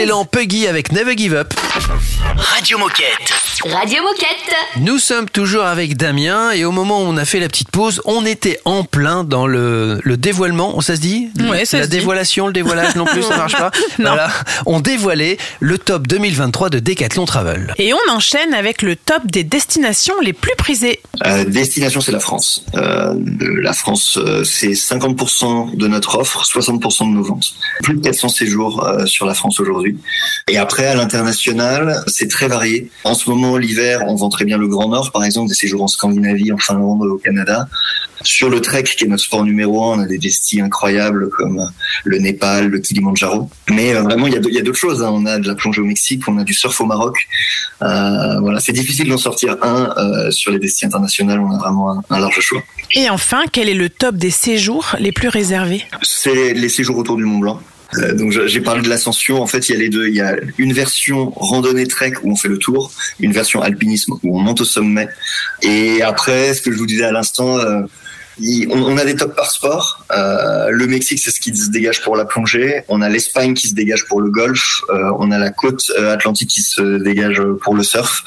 Excellent 0.00 0.24
Puggy 0.24 0.66
avec 0.66 0.92
Never 0.92 1.14
Give 1.14 1.34
Up. 1.34 1.52
Radio 2.38 2.78
Moquette. 2.78 3.34
Radio 3.66 4.02
Moquette. 4.02 4.54
Nous 4.78 4.98
sommes 4.98 5.28
toujours 5.28 5.64
avec 5.64 5.98
Damien 5.98 6.52
et 6.52 6.64
au 6.64 6.72
moment 6.72 7.02
où 7.02 7.04
on 7.04 7.18
a 7.18 7.26
fait 7.26 7.38
la 7.38 7.48
petite 7.48 7.70
pause, 7.70 8.00
on 8.06 8.24
était 8.24 8.58
en 8.64 8.84
plein 8.84 9.24
dans 9.24 9.46
le, 9.46 10.00
le 10.02 10.16
dévoilement, 10.16 10.80
ça 10.80 10.96
se 10.96 11.02
dit? 11.02 11.28
Ouais, 11.50 11.66
ça 11.66 11.76
La 11.76 11.84
se 11.84 11.90
dit. 11.90 11.98
dévoilation, 11.98 12.46
le 12.46 12.54
dévoilage 12.54 12.94
non 12.96 13.04
plus, 13.04 13.22
ça 13.22 13.36
marche 13.36 13.52
pas 13.58 13.70
Non. 13.98 14.12
Voilà, 14.12 14.30
on 14.64 14.80
dévoilait 14.80 15.36
le 15.60 15.76
top 15.76 16.06
2023 16.06 16.70
de 16.70 16.78
Decathlon 16.78 17.26
Travel. 17.26 17.74
Et 17.76 17.92
on 17.92 17.98
enchaîne 18.10 18.54
avec 18.54 18.80
le 18.80 18.96
top 18.96 19.26
des 19.26 19.44
destinations 19.44 20.14
les 20.22 20.32
plus 20.32 20.56
prisées. 20.56 21.00
Euh, 21.26 21.44
destination, 21.44 22.00
c'est 22.00 22.12
la 22.12 22.20
France. 22.20 22.64
Euh, 22.74 23.12
la 23.62 23.74
France, 23.74 24.16
euh, 24.18 24.44
c'est 24.44 24.72
50% 24.72 25.76
de 25.76 25.88
notre 25.88 26.16
offre, 26.16 26.42
60% 26.46 27.10
de 27.10 27.14
nos 27.16 27.22
ventes. 27.22 27.52
Plus 27.82 27.96
de 27.96 28.00
400 28.00 28.30
séjours 28.30 28.82
euh, 28.86 29.04
sur 29.04 29.26
la 29.26 29.34
France 29.34 29.60
aujourd'hui. 29.60 29.89
Et 30.48 30.56
après, 30.58 30.86
à 30.86 30.94
l'international, 30.94 32.02
c'est 32.06 32.28
très 32.28 32.48
varié. 32.48 32.90
En 33.04 33.14
ce 33.14 33.30
moment, 33.30 33.56
l'hiver, 33.56 34.02
on 34.06 34.14
vend 34.14 34.28
très 34.28 34.44
bien 34.44 34.58
le 34.58 34.68
Grand 34.68 34.88
Nord, 34.88 35.12
par 35.12 35.24
exemple, 35.24 35.48
des 35.48 35.54
séjours 35.54 35.82
en 35.82 35.88
Scandinavie, 35.88 36.52
en 36.52 36.58
Finlande, 36.58 37.02
au 37.02 37.18
Canada. 37.18 37.68
Sur 38.22 38.50
le 38.50 38.60
trek, 38.60 38.82
qui 38.82 39.04
est 39.04 39.06
notre 39.06 39.22
sport 39.22 39.44
numéro 39.44 39.82
un, 39.84 39.98
on 39.98 40.00
a 40.00 40.06
des 40.06 40.18
destis 40.18 40.60
incroyables 40.60 41.30
comme 41.30 41.70
le 42.04 42.18
Népal, 42.18 42.66
le 42.68 42.78
Kilimanjaro. 42.78 43.48
Mais 43.70 43.94
euh, 43.94 44.02
vraiment, 44.02 44.26
il 44.26 44.34
y 44.34 44.58
a 44.58 44.62
d'autres 44.62 44.78
choses. 44.78 45.02
hein. 45.02 45.10
On 45.12 45.24
a 45.24 45.38
de 45.38 45.46
la 45.48 45.54
plongée 45.54 45.80
au 45.80 45.84
Mexique, 45.86 46.22
on 46.28 46.36
a 46.38 46.44
du 46.44 46.52
surf 46.52 46.78
au 46.80 46.86
Maroc. 46.86 47.16
Euh, 47.82 48.40
voilà, 48.40 48.60
c'est 48.60 48.72
difficile 48.72 49.08
d'en 49.08 49.16
sortir 49.16 49.56
un 49.62 49.94
euh, 49.96 50.30
sur 50.30 50.52
les 50.52 50.58
destinations 50.58 50.88
internationales. 50.88 51.40
On 51.40 51.50
a 51.54 51.58
vraiment 51.58 51.92
un, 51.92 52.02
un 52.10 52.18
large 52.20 52.40
choix. 52.40 52.62
Et 52.92 53.08
enfin, 53.08 53.44
quel 53.50 53.68
est 53.68 53.74
le 53.74 53.88
top 53.88 54.16
des 54.16 54.30
séjours 54.30 54.96
les 54.98 55.12
plus 55.12 55.28
réservés? 55.28 55.84
C'est 56.02 56.52
les 56.52 56.68
séjours 56.68 56.98
autour 56.98 57.16
du 57.16 57.24
Mont 57.24 57.38
Blanc. 57.38 57.60
Euh, 57.98 58.14
donc 58.14 58.32
j'ai 58.32 58.60
parlé 58.60 58.82
de 58.82 58.88
l'ascension. 58.88 59.42
En 59.42 59.46
fait, 59.46 59.68
il 59.68 59.72
y 59.72 59.74
a 59.74 59.78
les 59.78 59.88
deux. 59.88 60.08
Il 60.08 60.14
y 60.14 60.20
a 60.20 60.36
une 60.58 60.72
version 60.72 61.32
randonnée 61.36 61.86
trek 61.86 62.12
où 62.22 62.32
on 62.32 62.36
fait 62.36 62.48
le 62.48 62.58
tour, 62.58 62.92
une 63.18 63.32
version 63.32 63.62
alpinisme 63.62 64.14
où 64.22 64.38
on 64.38 64.40
monte 64.40 64.60
au 64.60 64.64
sommet. 64.64 65.08
Et 65.62 66.02
après, 66.02 66.54
ce 66.54 66.62
que 66.62 66.72
je 66.72 66.76
vous 66.76 66.86
disais 66.86 67.04
à 67.04 67.12
l'instant, 67.12 67.58
euh, 67.58 67.82
on, 68.70 68.96
a 68.96 69.04
des 69.04 69.14
tops 69.14 69.34
par 69.34 69.50
sport. 69.50 70.04
Euh, 70.12 70.68
le 70.70 70.86
Mexique, 70.86 71.18
c'est 71.18 71.30
ce 71.30 71.40
qui 71.40 71.54
se 71.54 71.70
dégage 71.70 72.02
pour 72.02 72.16
la 72.16 72.24
plongée. 72.24 72.82
On 72.88 73.02
a 73.02 73.08
l'Espagne 73.08 73.54
qui 73.54 73.68
se 73.68 73.74
dégage 73.74 74.06
pour 74.06 74.20
le 74.20 74.30
golf. 74.30 74.80
Euh, 74.90 75.10
on 75.18 75.30
a 75.30 75.38
la 75.38 75.50
côte 75.50 75.82
euh, 75.98 76.12
atlantique 76.12 76.50
qui 76.50 76.62
se 76.62 76.98
dégage 76.98 77.42
pour 77.62 77.74
le 77.74 77.82
surf. 77.82 78.22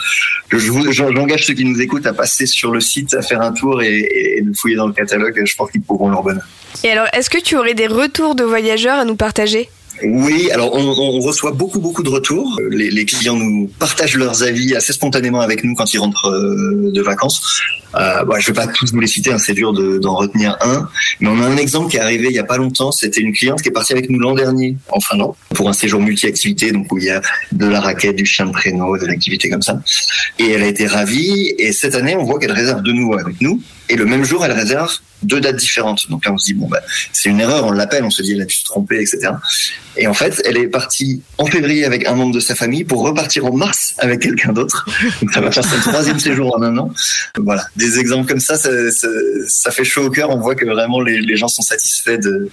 J'engage 0.51 1.45
ceux 1.45 1.53
qui 1.53 1.65
nous 1.65 1.81
écoutent 1.81 2.05
à 2.05 2.13
passer 2.13 2.45
sur 2.45 2.71
le 2.71 2.81
site, 2.81 3.13
à 3.13 3.21
faire 3.21 3.41
un 3.41 3.51
tour 3.51 3.81
et, 3.81 4.37
et 4.37 4.41
de 4.41 4.53
fouiller 4.55 4.75
dans 4.75 4.87
le 4.87 4.93
catalogue. 4.93 5.41
Je 5.43 5.55
pense 5.55 5.71
qu'ils 5.71 5.81
pourront 5.81 6.09
leur 6.09 6.23
bonheur. 6.23 6.43
Et 6.83 6.89
alors, 6.89 7.07
est-ce 7.13 7.29
que 7.29 7.41
tu 7.41 7.55
aurais 7.55 7.73
des 7.73 7.87
retours 7.87 8.35
de 8.35 8.43
voyageurs 8.43 8.99
à 8.99 9.05
nous 9.05 9.15
partager? 9.15 9.69
Oui, 10.01 10.49
alors 10.51 10.73
on, 10.73 10.81
on 10.81 11.19
reçoit 11.19 11.51
beaucoup 11.51 11.79
beaucoup 11.79 12.03
de 12.03 12.09
retours. 12.09 12.59
Les, 12.69 12.89
les 12.89 13.05
clients 13.05 13.35
nous 13.35 13.69
partagent 13.79 14.15
leurs 14.17 14.43
avis 14.43 14.75
assez 14.75 14.91
spontanément 14.91 15.39
avec 15.41 15.63
nous 15.63 15.75
quand 15.75 15.93
ils 15.93 15.99
rentrent 15.99 16.29
euh, 16.31 16.91
de 16.91 17.01
vacances. 17.01 17.61
Euh, 17.95 18.23
je 18.39 18.47
vais 18.47 18.53
pas 18.53 18.65
tous 18.65 18.91
vous 18.91 18.99
les 18.99 19.05
citer, 19.07 19.31
hein, 19.31 19.37
c'est 19.37 19.53
dur 19.53 19.71
de- 19.71 19.99
d'en 19.99 20.15
retenir 20.15 20.57
un. 20.61 20.89
Mais 21.19 21.27
on 21.29 21.39
a 21.39 21.45
un 21.45 21.57
exemple 21.57 21.91
qui 21.91 21.97
est 21.97 21.99
arrivé 21.99 22.27
il 22.29 22.33
y 22.33 22.39
a 22.39 22.43
pas 22.43 22.57
longtemps. 22.57 22.91
C'était 22.91 23.21
une 23.21 23.33
cliente 23.33 23.61
qui 23.61 23.69
est 23.69 23.71
partie 23.71 23.93
avec 23.93 24.09
nous 24.09 24.17
l'an 24.19 24.33
dernier 24.33 24.75
en 24.89 24.99
Finlande 24.99 25.35
pour 25.53 25.69
un 25.69 25.73
séjour 25.73 26.01
multi-activité, 26.01 26.71
donc 26.71 26.91
où 26.91 26.97
il 26.97 27.05
y 27.05 27.09
a 27.11 27.21
de 27.51 27.67
la 27.67 27.79
raquette, 27.79 28.15
du 28.15 28.25
chien 28.25 28.47
de 28.47 28.51
traîneau, 28.51 28.97
de 28.97 29.05
l'activité 29.05 29.47
comme 29.49 29.61
ça. 29.61 29.79
Et 30.39 30.49
elle 30.49 30.63
a 30.63 30.67
été 30.67 30.87
ravie. 30.87 31.53
Et 31.59 31.71
cette 31.71 31.93
année, 31.93 32.15
on 32.17 32.23
voit 32.23 32.39
qu'elle 32.39 32.51
réserve 32.51 32.81
de 32.81 32.91
nouveau 32.91 33.13
avec 33.19 33.39
nous. 33.41 33.61
Et 33.89 33.95
le 33.95 34.05
même 34.05 34.23
jour, 34.23 34.45
elle 34.45 34.51
réserve 34.53 34.97
deux 35.23 35.39
dates 35.39 35.55
différentes. 35.55 36.09
Donc 36.09 36.25
là, 36.25 36.33
on 36.33 36.37
se 36.37 36.45
dit 36.45 36.53
bon 36.53 36.67
bah 36.67 36.81
c'est 37.13 37.29
une 37.29 37.39
erreur, 37.39 37.65
on 37.65 37.71
l'appelle, 37.71 38.03
on 38.03 38.09
se 38.09 38.21
dit 38.21 38.33
elle 38.33 38.41
a 38.41 38.45
dû 38.45 38.55
se 38.55 38.65
tromper, 38.65 38.99
etc. 39.01 39.31
Et 39.95 40.07
en 40.07 40.13
fait, 40.13 40.41
elle 40.45 40.57
est 40.57 40.67
partie 40.67 41.21
en 41.37 41.45
février 41.45 41.85
avec 41.85 42.05
un 42.07 42.13
membre 42.15 42.33
de 42.33 42.39
sa 42.41 42.55
famille 42.55 42.83
pour 42.83 43.03
repartir 43.03 43.45
en 43.45 43.53
mars 43.53 43.93
avec 43.99 44.21
quelqu'un 44.21 44.51
d'autre. 44.51 44.85
Donc 45.21 45.31
ça 45.31 45.39
va 45.39 45.51
faire 45.51 45.63
son 45.63 45.79
troisième 45.89 46.19
séjour 46.27 46.55
en 46.57 46.61
un 46.61 46.77
an. 46.77 46.91
Voilà, 47.37 47.65
des 47.77 47.99
exemples 47.99 48.27
comme 48.27 48.39
ça, 48.41 48.57
ça, 48.57 48.69
ça, 48.91 49.07
ça 49.47 49.71
fait 49.71 49.85
chaud 49.85 50.05
au 50.05 50.09
cœur. 50.09 50.29
On 50.29 50.39
voit 50.39 50.55
que 50.55 50.65
vraiment 50.65 50.99
les, 50.99 51.21
les 51.21 51.37
gens 51.37 51.47
sont 51.47 51.61
satisfaits 51.61 52.17
de, 52.17 52.49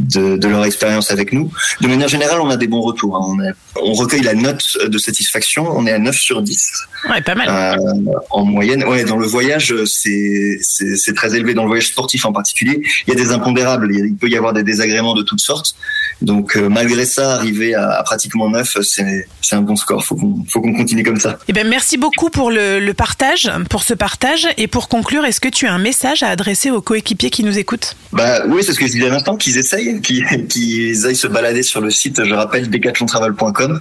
de, 0.00 0.36
de 0.36 0.48
leur 0.48 0.64
expérience 0.64 1.10
avec 1.10 1.32
nous. 1.32 1.50
De 1.82 1.88
manière 1.88 2.08
générale, 2.08 2.40
on 2.40 2.48
a 2.50 2.56
des 2.56 2.68
bons 2.68 2.80
retours. 2.82 3.16
hein. 3.16 3.20
On, 3.26 3.38
a- 3.40 3.52
on 3.82 3.92
recueille 3.92 4.22
la 4.22 4.34
note 4.34 4.64
de 4.86 4.98
satisfaction. 4.98 5.66
On 5.76 5.86
est 5.86 5.92
à 5.92 5.98
9 5.98 6.16
sur 6.16 6.40
10. 6.42 6.72
Ouais, 7.10 7.20
pas 7.22 7.34
mal. 7.34 7.48
Euh, 7.78 8.12
en 8.30 8.44
moyenne, 8.44 8.82
ouais, 8.84 9.04
dans 9.04 9.18
le 9.18 9.26
voyage, 9.26 9.74
c'est 9.86 10.58
c'est 10.68 11.14
très 11.14 11.34
élevé. 11.34 11.54
Dans 11.54 11.62
le 11.62 11.68
voyage 11.68 11.88
sportif 11.88 12.24
en 12.26 12.32
particulier, 12.32 12.82
il 13.06 13.14
y 13.14 13.16
a 13.16 13.20
des 13.24 13.30
impondérables. 13.32 13.90
Il, 13.94 14.14
peut 14.16 14.28
y 14.28 14.36
avoir 14.36 14.52
des 14.52 14.62
désagréments 14.62 15.14
de 15.14 15.22
toutes 15.22 15.40
sortes. 15.40 15.74
Donc, 16.22 16.56
euh, 16.56 16.68
malgré 16.68 17.06
ça, 17.06 17.34
arriver 17.34 17.74
à, 17.74 17.90
à 17.90 18.02
pratiquement 18.02 18.50
neuf, 18.50 18.76
c'est 18.82 19.26
un 19.52 19.60
bon 19.62 19.76
score. 19.76 20.04
Faut 20.04 20.16
qu'on 20.16 20.44
faut 20.48 20.60
qu'on 20.60 20.74
continue 20.74 21.02
comme 21.02 21.20
ça. 21.20 21.38
Eh 21.48 21.52
ben, 21.52 21.66
merci 21.66 21.96
beaucoup 21.96 22.28
pour 22.30 22.50
le, 22.50 22.80
le 22.80 22.94
partage, 22.94 23.50
pour 23.70 23.82
ce 23.82 23.94
partage. 23.94 24.46
Et 24.56 24.66
pour 24.66 24.88
conclure, 24.88 25.24
est-ce 25.24 25.40
que 25.40 25.48
tu 25.48 25.66
as 25.66 25.72
un 25.72 25.78
message 25.78 26.22
à 26.22 26.28
adresser 26.28 26.70
aux 26.70 26.80
coéquipiers 26.82 27.30
qui 27.30 27.44
nous 27.44 27.56
écoutent? 27.58 27.96
Bah 28.12 28.42
oui, 28.48 28.62
c'est 28.64 28.72
ce 28.72 28.78
que 28.78 28.86
je 28.86 28.92
disais 28.92 29.06
à 29.06 29.10
l'instant, 29.10 29.36
qu'ils 29.36 29.58
essayent, 29.58 30.00
qu'ils 30.48 31.06
aillent 31.06 31.16
se 31.16 31.26
balader 31.28 31.62
sur 31.62 31.80
le 31.80 31.90
site, 31.90 32.24
je 32.24 32.34
rappelle, 32.34 32.68
decathlontravel.com. 32.68 33.80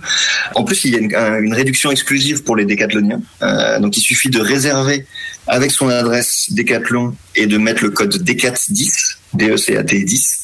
En 0.56 0.64
plus, 0.64 0.86
il 0.86 0.92
y 0.94 0.96
a 0.96 1.00
une, 1.00 1.16
un- 1.16 1.40
une 1.40 1.54
réduction 1.54 1.92
exclusive 1.92 2.44
pour 2.44 2.56
les 2.56 2.66
décathloniens. 2.66 3.22
Euh, 3.42 3.80
donc, 3.80 3.98
il 3.98 4.02
suffit 4.02 4.30
de 4.30 4.40
réserver 4.40 5.06
avec 5.48 5.72
son 5.72 5.88
adresse 5.90 6.48
Et 7.36 7.48
de 7.48 7.58
mettre 7.58 7.84
le 7.84 7.92
code 7.92 8.16
DECAT10, 8.24 9.18
D-E-C-A-T 9.34 10.04
10, 10.04 10.44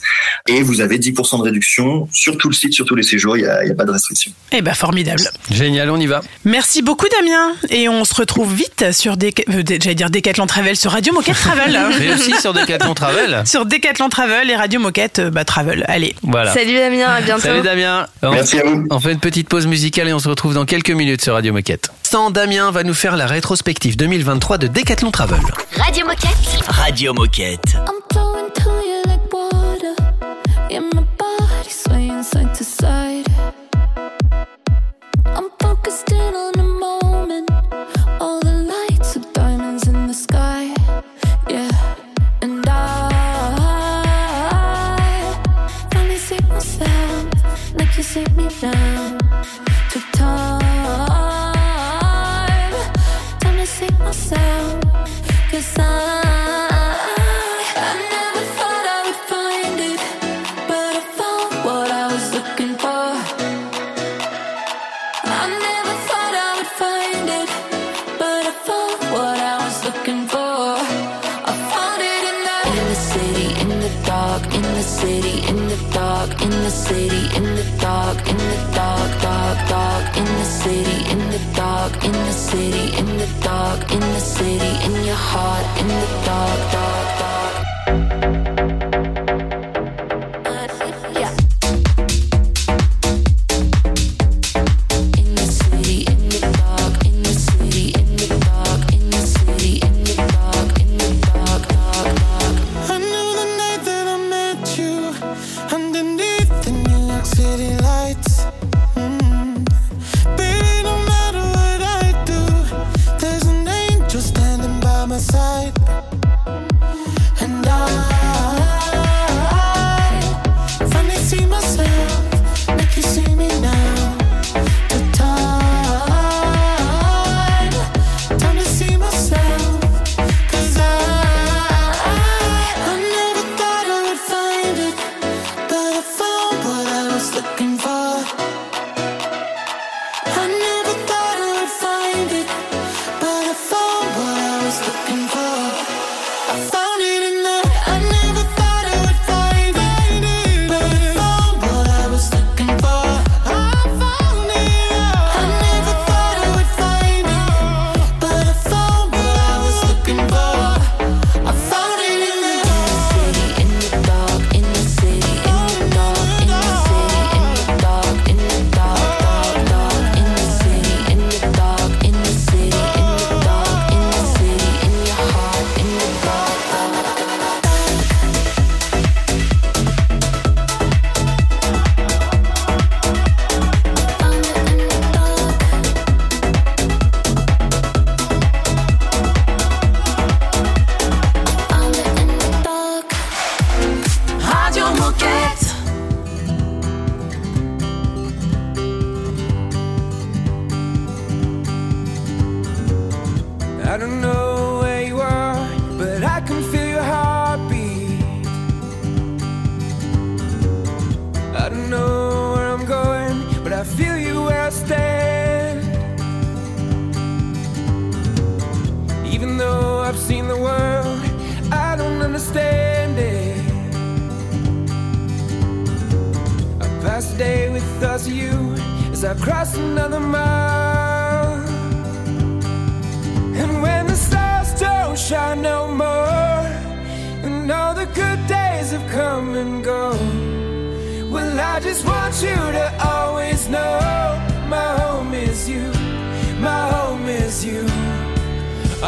et 0.50 0.62
vous 0.62 0.82
avez 0.82 0.98
10% 1.00 1.38
de 1.40 1.44
réduction 1.44 2.08
sur 2.12 2.38
tout 2.38 2.50
le 2.50 2.54
site, 2.56 2.74
sur 2.74 2.86
tous 2.86 2.96
les 2.96 3.04
séjours, 3.04 3.38
il 3.38 3.44
n'y 3.44 3.48
a, 3.50 3.64
il 3.64 3.70
y 3.70 3.72
a 3.72 3.76
pas 3.76 3.86
de 3.86 3.92
restriction. 3.92 4.32
Eh 4.52 4.62
ben, 4.62 4.74
formidable. 4.74 5.22
Génial, 5.50 5.90
on 5.90 5.98
y 5.98 6.06
va. 6.06 6.22
Merci 6.46 6.82
beaucoup, 6.82 7.08
Damien. 7.20 7.54
Et 7.70 7.88
on 7.90 8.04
se 8.06 8.14
retrouve 8.16 8.54
vite 8.54 8.92
sur 8.92 9.18
des, 9.18 9.34
euh, 9.50 9.64
j'allais 9.68 9.96
dire 9.96 10.10
Decathlon 10.10 10.46
Travel, 10.48 10.76
sur 10.76 10.92
Radio 10.92 11.14
Moquette 11.14 11.36
Travel. 11.38 11.80
Mais 12.00 12.14
aussi 12.14 12.34
sur 12.40 12.54
Decathlon 12.54 12.94
Travel. 12.94 13.44
sur 13.46 13.66
Decathlon 13.66 14.10
Travel 14.10 14.50
et 14.50 14.56
Radio 14.56 14.80
Moquette 14.80 15.20
euh, 15.20 15.30
bah, 15.30 15.46
Travel. 15.46 15.86
Allez. 15.88 16.16
Voilà. 16.24 16.54
Salut 16.54 16.76
Damien, 16.76 17.08
à 17.10 17.22
bientôt. 17.22 17.42
Salut 17.42 17.62
Damien. 17.62 18.08
On- 18.22 18.32
Merci 18.32 18.60
à 18.60 18.64
vous. 18.66 18.86
On 18.90 19.00
fait 19.00 19.12
une 19.14 19.20
petite 19.20 19.48
pause 19.50 19.68
musicale 19.68 20.08
et 20.10 20.14
on 20.14 20.20
se 20.20 20.28
retrouve 20.30 20.54
dans 20.54 20.66
quelques 20.66 20.92
minutes 20.92 21.22
sur 21.22 21.34
Radio 21.34 21.54
Moquette. 21.54 21.90
Sans 22.04 22.30
Damien 22.32 22.72
va 22.72 22.84
nous 22.84 22.94
faire 22.94 23.16
la 23.16 23.26
rétrospective 23.28 23.96
2023 23.98 24.58
de 24.58 24.68
Decathlon 24.68 25.12
Travel. 25.12 25.40
Radio 25.78 26.06
Moquette. 26.06 26.30
Radio 26.68 27.14
Moquette. 27.14 27.78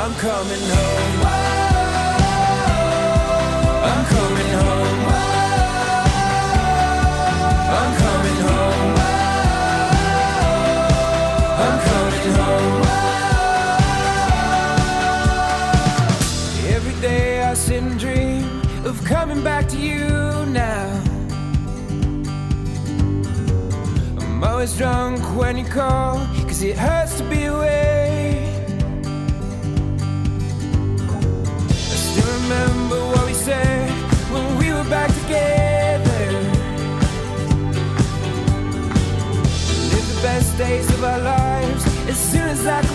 I'm 0.06 0.14
coming 0.14 0.62
home. 0.62 1.26
I'm 3.90 4.06
coming 4.06 4.52
home. 4.60 5.02
I'm 7.74 7.92
coming 8.04 8.40
home. 8.46 8.98
I'm 11.66 11.78
coming 11.90 12.30
home. 12.38 12.86
Every 16.76 16.96
day 17.02 17.42
I 17.42 17.56
sit 17.56 17.82
and 17.82 18.00
dream 18.00 18.62
of 18.86 19.04
coming 19.06 19.44
back 19.44 19.68
to 19.70 19.78
you 19.78 20.46
now. 20.46 21.02
I'm 24.20 24.44
always 24.44 24.78
drunk 24.78 25.20
when 25.36 25.58
you 25.58 25.66
call, 25.66 26.20
cause 26.44 26.62
it 26.62 26.78
hurts 26.78 27.18
to 27.18 27.24
be 27.24 27.45
together. 35.36 36.32
Live 39.92 40.08
the 40.14 40.20
best 40.22 40.58
days 40.58 40.90
of 40.96 41.04
our 41.04 41.20
lives 41.20 41.84
as 42.10 42.18
soon 42.18 42.48
as 42.50 42.66
I. 42.66 42.86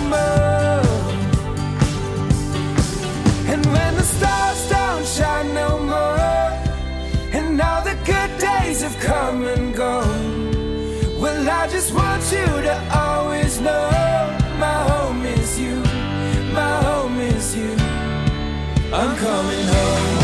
And 3.52 3.66
when 3.66 3.94
the 3.96 4.02
stars 4.02 4.68
don't 4.68 5.06
shine 5.06 5.52
no 5.54 5.78
more, 5.78 6.18
and 7.36 7.60
all 7.60 7.82
the 7.82 7.96
good 8.04 8.32
days 8.38 8.82
have 8.82 8.98
come 9.00 9.44
and 9.44 9.74
gone, 9.74 11.20
well, 11.20 11.48
I 11.48 11.66
just 11.68 11.92
want 11.92 12.22
you 12.32 12.46
to 12.68 12.76
always 12.94 13.60
know 13.60 13.90
my 14.58 14.78
home 14.90 15.24
is 15.26 15.58
you, 15.58 15.76
my 16.52 16.76
home 16.88 17.18
is 17.18 17.56
you. 17.56 17.72
I'm 18.92 19.16
coming 19.16 19.66
home. 19.66 20.19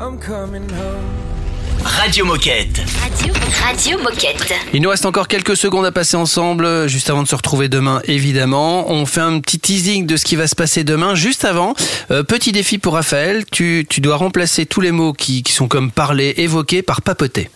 I'm 0.00 0.18
coming 0.18 0.62
home. 0.70 1.84
Radio 1.84 2.24
Moquette. 2.24 2.80
Radio, 3.02 3.34
Radio 3.62 3.98
Moquette. 3.98 4.54
Il 4.72 4.80
nous 4.80 4.88
reste 4.88 5.04
encore 5.04 5.28
quelques 5.28 5.58
secondes 5.58 5.84
à 5.84 5.92
passer 5.92 6.16
ensemble, 6.16 6.88
juste 6.88 7.10
avant 7.10 7.22
de 7.22 7.28
se 7.28 7.34
retrouver 7.34 7.68
demain, 7.68 8.00
évidemment. 8.04 8.90
On 8.90 9.04
fait 9.04 9.20
un 9.20 9.40
petit 9.40 9.58
teasing 9.58 10.06
de 10.06 10.16
ce 10.16 10.24
qui 10.24 10.36
va 10.36 10.46
se 10.46 10.54
passer 10.54 10.84
demain. 10.84 11.14
Juste 11.14 11.44
avant, 11.44 11.74
euh, 12.10 12.22
petit 12.22 12.52
défi 12.52 12.78
pour 12.78 12.94
Raphaël, 12.94 13.44
tu, 13.52 13.84
tu 13.90 14.00
dois 14.00 14.16
remplacer 14.16 14.64
tous 14.64 14.80
les 14.80 14.90
mots 14.90 15.12
qui, 15.12 15.42
qui 15.42 15.52
sont 15.52 15.68
comme 15.68 15.90
parler, 15.90 16.32
évoquer 16.38 16.80
par 16.80 17.02
papoter. 17.02 17.50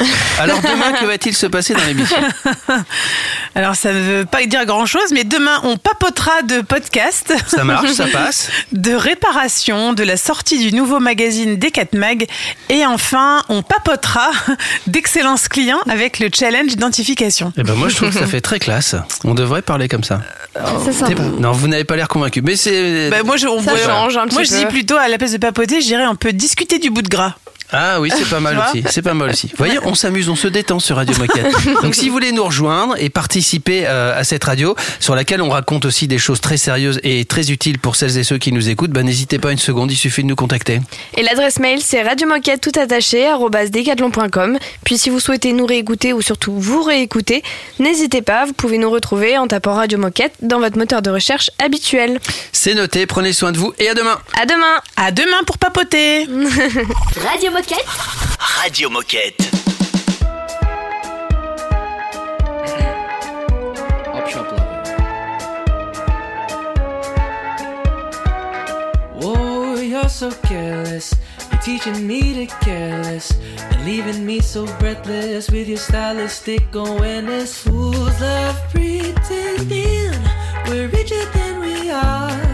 Alors 0.40 0.60
demain, 0.60 0.92
que 0.98 1.04
va-t-il 1.04 1.34
se 1.34 1.46
passer 1.46 1.74
dans 1.74 1.84
l'émission 1.84 2.16
Alors 3.54 3.74
ça 3.74 3.92
ne 3.92 4.00
veut 4.00 4.24
pas 4.24 4.44
dire 4.46 4.64
grand-chose, 4.64 5.10
mais 5.12 5.24
demain 5.24 5.60
on 5.64 5.76
papotera 5.76 6.42
de 6.42 6.60
podcast. 6.60 7.32
Ça 7.48 7.64
marche, 7.64 7.90
ça 7.92 8.06
passe. 8.12 8.48
De 8.72 8.92
réparation, 8.92 9.92
de 9.92 10.02
la 10.02 10.16
sortie 10.16 10.58
du 10.58 10.74
nouveau 10.76 11.00
magazine 11.00 11.56
Decat 11.56 11.86
Mag, 11.94 12.26
et 12.68 12.86
enfin 12.86 13.42
on 13.48 13.62
papotera 13.62 14.30
d'excellence 14.86 15.48
client 15.48 15.78
avec 15.88 16.18
le 16.20 16.28
challenge 16.34 16.72
identification. 16.72 17.52
Eh 17.56 17.62
ben 17.62 17.74
moi 17.74 17.88
je 17.88 17.96
trouve 17.96 18.10
que 18.10 18.18
ça 18.18 18.26
fait 18.26 18.40
très 18.40 18.58
classe. 18.58 18.94
On 19.24 19.34
devrait 19.34 19.62
parler 19.62 19.88
comme 19.88 20.04
ça. 20.04 20.20
C'est 20.84 20.92
sympa. 20.92 21.14
T'es- 21.14 21.22
Non, 21.40 21.52
vous 21.52 21.68
n'avez 21.68 21.84
pas 21.84 21.96
l'air 21.96 22.08
convaincu, 22.08 22.42
mais 22.42 22.56
c'est. 22.56 23.10
Bah, 23.10 23.22
moi 23.24 23.36
je, 23.36 23.46
on 23.46 23.62
Ça 23.62 23.74
voit- 23.74 23.84
change 23.84 24.16
un 24.16 24.24
petit 24.26 24.34
moi 24.34 24.42
je 24.44 24.48
dis 24.54 24.66
plutôt 24.66 24.96
à 24.96 25.08
la 25.08 25.18
place 25.18 25.32
de 25.32 25.38
papoter, 25.38 25.80
je 25.80 25.86
dirais 25.86 26.06
on 26.06 26.16
peut 26.16 26.32
discuter 26.32 26.78
du 26.78 26.90
bout 26.90 27.02
de 27.02 27.08
gras. 27.08 27.34
Ah 27.72 28.00
oui, 28.00 28.10
c'est 28.14 28.28
pas 28.28 28.40
mal 28.40 28.58
aussi. 28.58 28.84
C'est 28.88 29.02
pas 29.02 29.14
mal 29.14 29.30
aussi. 29.30 29.48
Vous 29.48 29.56
voyez, 29.56 29.78
on 29.84 29.94
s'amuse, 29.94 30.28
on 30.28 30.36
se 30.36 30.48
détend 30.48 30.80
sur 30.80 30.96
Radio 30.96 31.16
Moquette. 31.18 31.46
Donc 31.82 31.94
si 31.94 32.08
vous 32.08 32.14
voulez 32.14 32.32
nous 32.32 32.44
rejoindre 32.44 32.96
et 32.98 33.10
participer 33.10 33.84
euh, 33.86 34.18
à 34.18 34.24
cette 34.24 34.42
radio 34.44 34.74
sur 34.98 35.14
laquelle 35.14 35.40
on 35.42 35.50
raconte 35.50 35.84
aussi 35.84 36.08
des 36.08 36.18
choses 36.18 36.40
très 36.40 36.56
sérieuses 36.56 37.00
et 37.04 37.24
très 37.24 37.50
utiles 37.50 37.78
pour 37.78 37.96
celles 37.96 38.18
et 38.18 38.24
ceux 38.24 38.38
qui 38.38 38.52
nous 38.52 38.68
écoutent, 38.68 38.90
bah, 38.90 39.02
n'hésitez 39.02 39.38
pas 39.38 39.52
une 39.52 39.58
seconde, 39.58 39.90
il 39.92 39.96
suffit 39.96 40.22
de 40.22 40.28
nous 40.28 40.36
contacter. 40.36 40.80
Et 41.16 41.22
l'adresse 41.22 41.60
mail, 41.60 41.80
c'est 41.80 42.02
radiomoquette 42.02 42.60
tout 42.60 42.78
attaché, 42.78 43.28
decathlon.com. 43.70 44.58
Puis 44.84 44.98
si 44.98 45.10
vous 45.10 45.20
souhaitez 45.20 45.52
nous 45.52 45.66
réécouter 45.66 46.12
ou 46.12 46.22
surtout 46.22 46.58
vous 46.58 46.82
réécouter, 46.82 47.42
n'hésitez 47.78 48.22
pas, 48.22 48.46
vous 48.46 48.52
pouvez 48.52 48.78
nous 48.78 48.90
retrouver 48.90 49.38
en 49.38 49.46
tapant 49.46 49.74
Radio 49.74 49.98
Moquette 49.98 50.34
dans 50.42 50.58
votre 50.58 50.76
moteur 50.76 51.02
de 51.02 51.10
recherche 51.10 51.50
habituel. 51.62 52.18
C'est 52.52 52.74
noté, 52.74 53.06
prenez 53.06 53.32
soin 53.32 53.52
de 53.52 53.58
vous 53.58 53.72
et 53.78 53.88
à 53.88 53.94
demain. 53.94 54.18
À 54.40 54.46
demain 54.46 54.80
À 54.96 55.12
demain 55.12 55.42
pour 55.46 55.58
papoter 55.58 56.26
Radio 56.26 57.50
Moquette. 57.52 57.59
Radio 57.60 58.88
Moquette. 58.88 59.36
Whoa, 69.20 69.74
you're 69.74 70.08
so 70.08 70.30
careless. 70.30 71.14
You're 71.52 71.60
teaching 71.60 72.06
me 72.06 72.32
to 72.32 72.46
careless 72.64 73.32
and 73.58 73.84
leaving 73.84 74.24
me 74.24 74.40
so 74.40 74.64
breathless 74.78 75.50
with 75.50 75.68
your 75.68 75.76
stylistic 75.76 76.74
awareness. 76.74 77.58
Fools 77.58 78.18
love 78.22 78.56
pretending 78.70 80.16
we're 80.66 80.88
richer 80.88 81.24
than 81.32 81.60
we 81.60 81.90
are. 81.90 82.49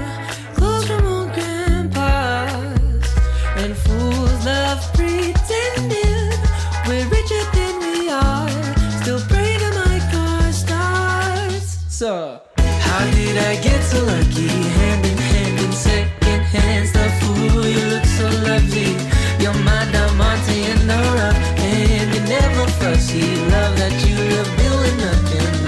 Lucky? 14.05 14.49
Hand 14.79 15.07
in 15.07 15.19
hand 15.19 15.59
in 15.61 15.73
the 16.93 17.09
fool. 17.21 17.67
You 17.67 17.85
look 17.93 18.05
so 18.05 18.27
lovely. 18.49 18.93
You're 19.43 19.61
in 19.65 19.93
the 19.93 20.07
and 21.59 22.15
you 22.15 22.21
never 22.29 22.67
fussy. 22.79 23.27
Love 23.55 23.77
that 23.81 23.95
you 24.07 24.17
love. 25.03 25.23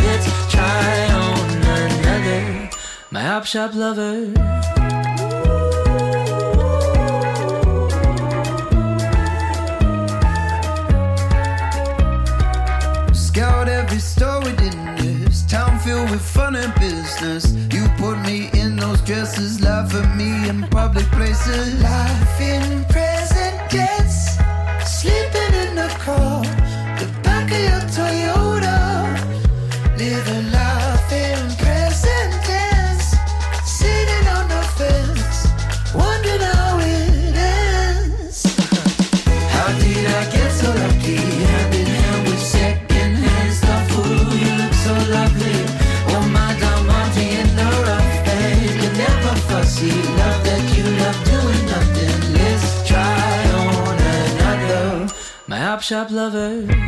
Let's 0.07 0.29
try 0.53 0.91
on 1.25 1.49
another. 1.85 2.71
My 3.11 3.29
op 3.35 3.45
shop 3.47 3.75
lover. 3.75 4.68
dresses, 19.09 19.63
laugh 19.63 19.95
at 19.95 20.17
me 20.19 20.51
in 20.51 20.61
public 20.69 21.07
places. 21.07 21.83
Laughing 21.83 22.78
shop 55.89 56.11
lover. 56.11 56.88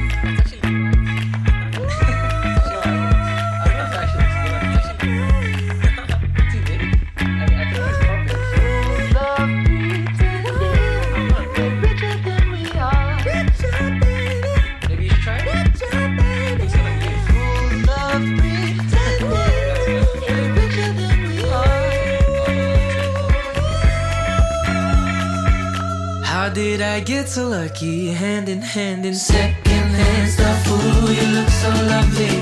I 27.01 27.03
get 27.03 27.31
so 27.31 27.49
lucky, 27.49 28.09
hand 28.09 28.51
in 28.51 28.61
hand 28.61 29.07
in 29.07 29.15
secondhand 29.15 30.29
stuff. 30.29 30.69
Ooh, 30.69 31.11
you 31.11 31.27
look 31.35 31.49
so 31.49 31.71
lovely. 31.89 32.37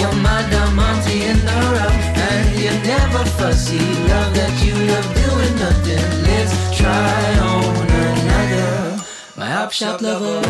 You're 0.00 0.14
my 0.22 0.40
diamante 0.52 1.24
in 1.24 1.38
the 1.40 1.58
rough, 1.74 1.98
and 2.30 2.60
you're 2.62 2.80
never 2.84 3.24
fussy. 3.30 3.76
Love 4.06 4.32
that 4.36 4.54
you 4.64 4.74
love 4.86 5.08
doing 5.18 5.56
nothing. 5.58 6.06
Let's 6.30 6.54
try 6.78 7.38
on 7.40 7.86
another. 7.90 9.02
My 9.36 9.56
op 9.56 9.72
shop 9.72 10.00
lover. 10.00 10.48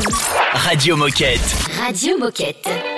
Radio 0.66 0.96
Moquette. 0.96 1.40
Radio 1.80 2.18
Moquette. 2.18 2.93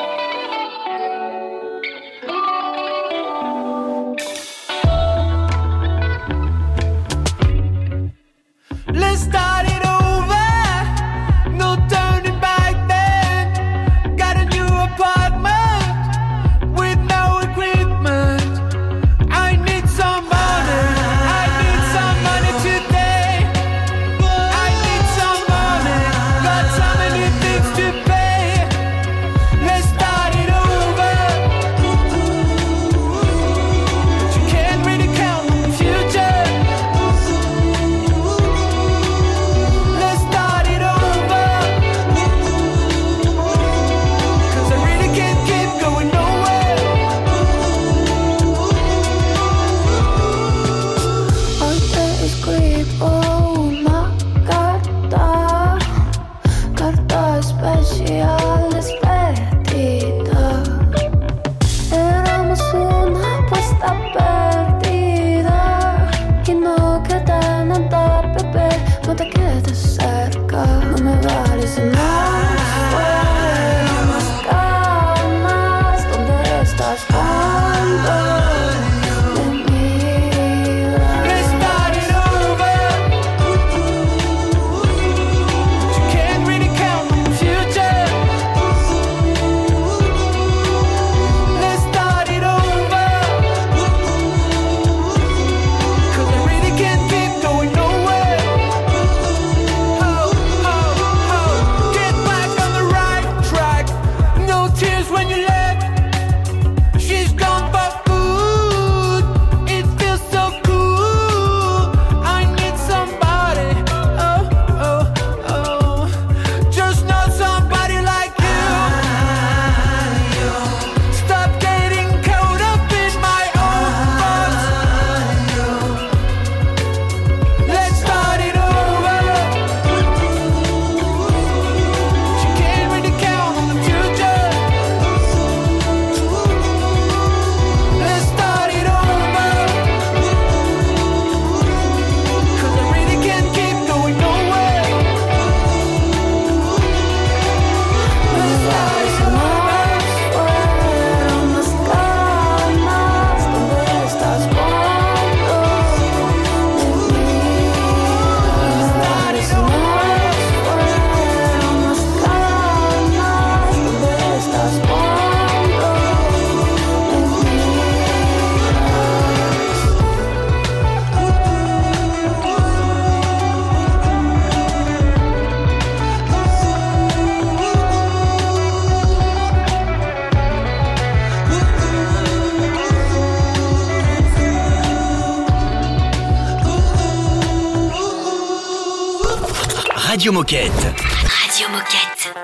Radio 190.27 190.41
Moquette. 190.41 190.93
Radio 191.23 191.69
Moquette. 191.69 192.35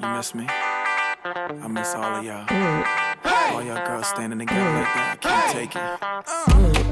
You 0.00 0.08
miss 0.14 0.32
me? 0.32 0.46
I 0.48 1.66
miss 1.66 1.92
all 1.92 2.04
of 2.04 2.24
y'all. 2.24 2.46
All 3.52 3.64
y'all 3.64 3.84
girls 3.84 4.06
standing 4.06 4.38
together 4.38 4.60
like 4.60 4.94
that. 4.94 5.10
I 5.10 5.16
can't 5.16 5.52
take 5.52 5.74
it. 5.74 5.82
Uh. 5.82 6.22
Mm. 6.46 6.85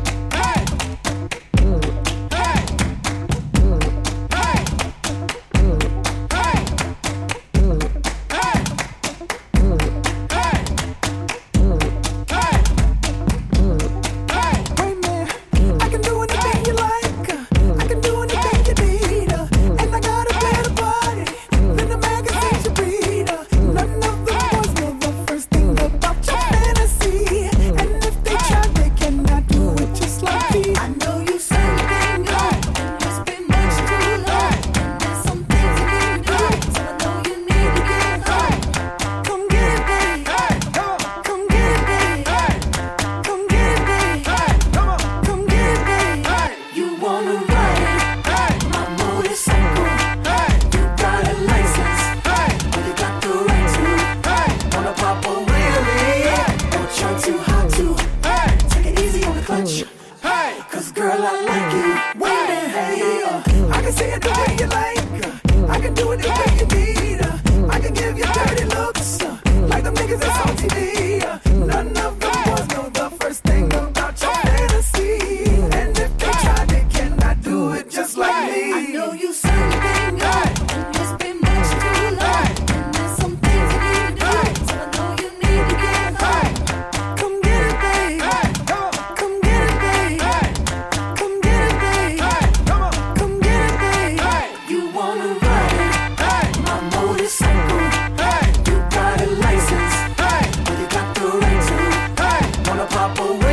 apple 103.05 103.44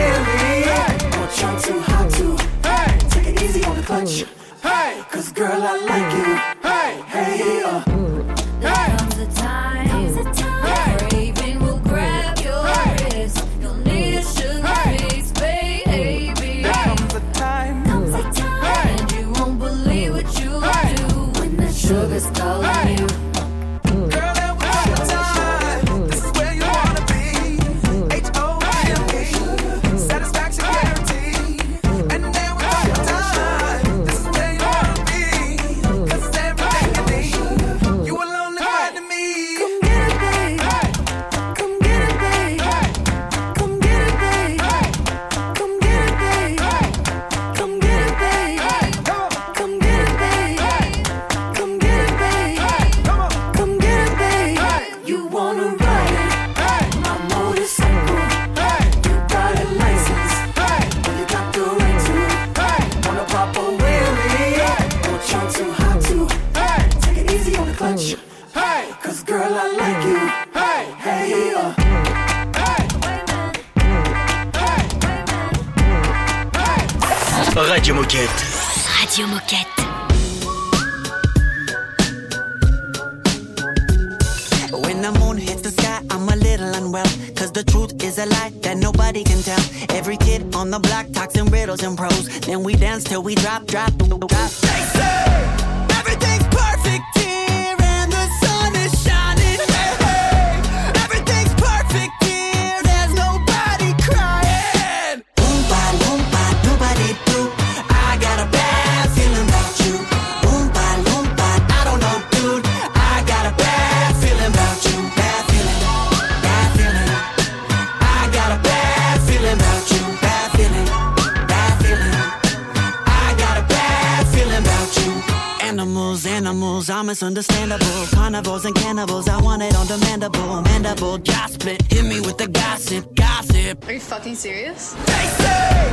understandable. 127.23 128.05
Carnivores 128.11 128.65
and 128.65 128.75
cannibals, 128.75 129.27
I 129.27 129.41
want 129.41 129.61
it 129.61 129.75
on 129.75 129.85
demandable. 129.87 130.63
Mandible, 130.65 131.17
jaw 131.19 131.47
split, 131.47 131.81
hit 131.91 132.05
me 132.05 132.19
with 132.19 132.37
the 132.37 132.47
gossip, 132.47 133.15
gossip. 133.15 133.87
Are 133.87 133.93
you 133.93 133.99
fucking 133.99 134.35
serious? 134.35 134.93
They 134.93 135.27
say 135.41 135.91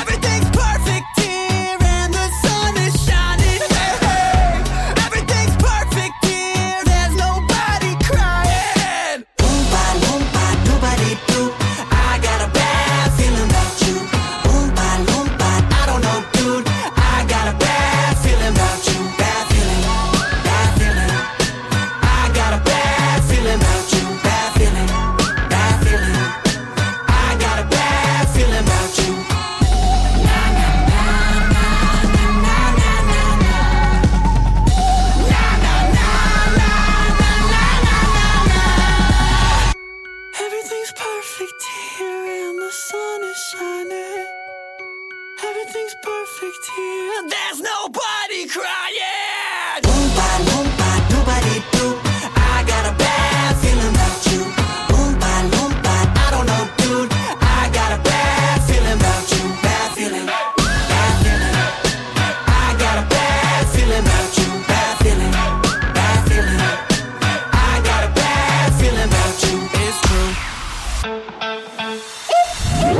everything's 0.00 0.50
perfect. 0.50 1.27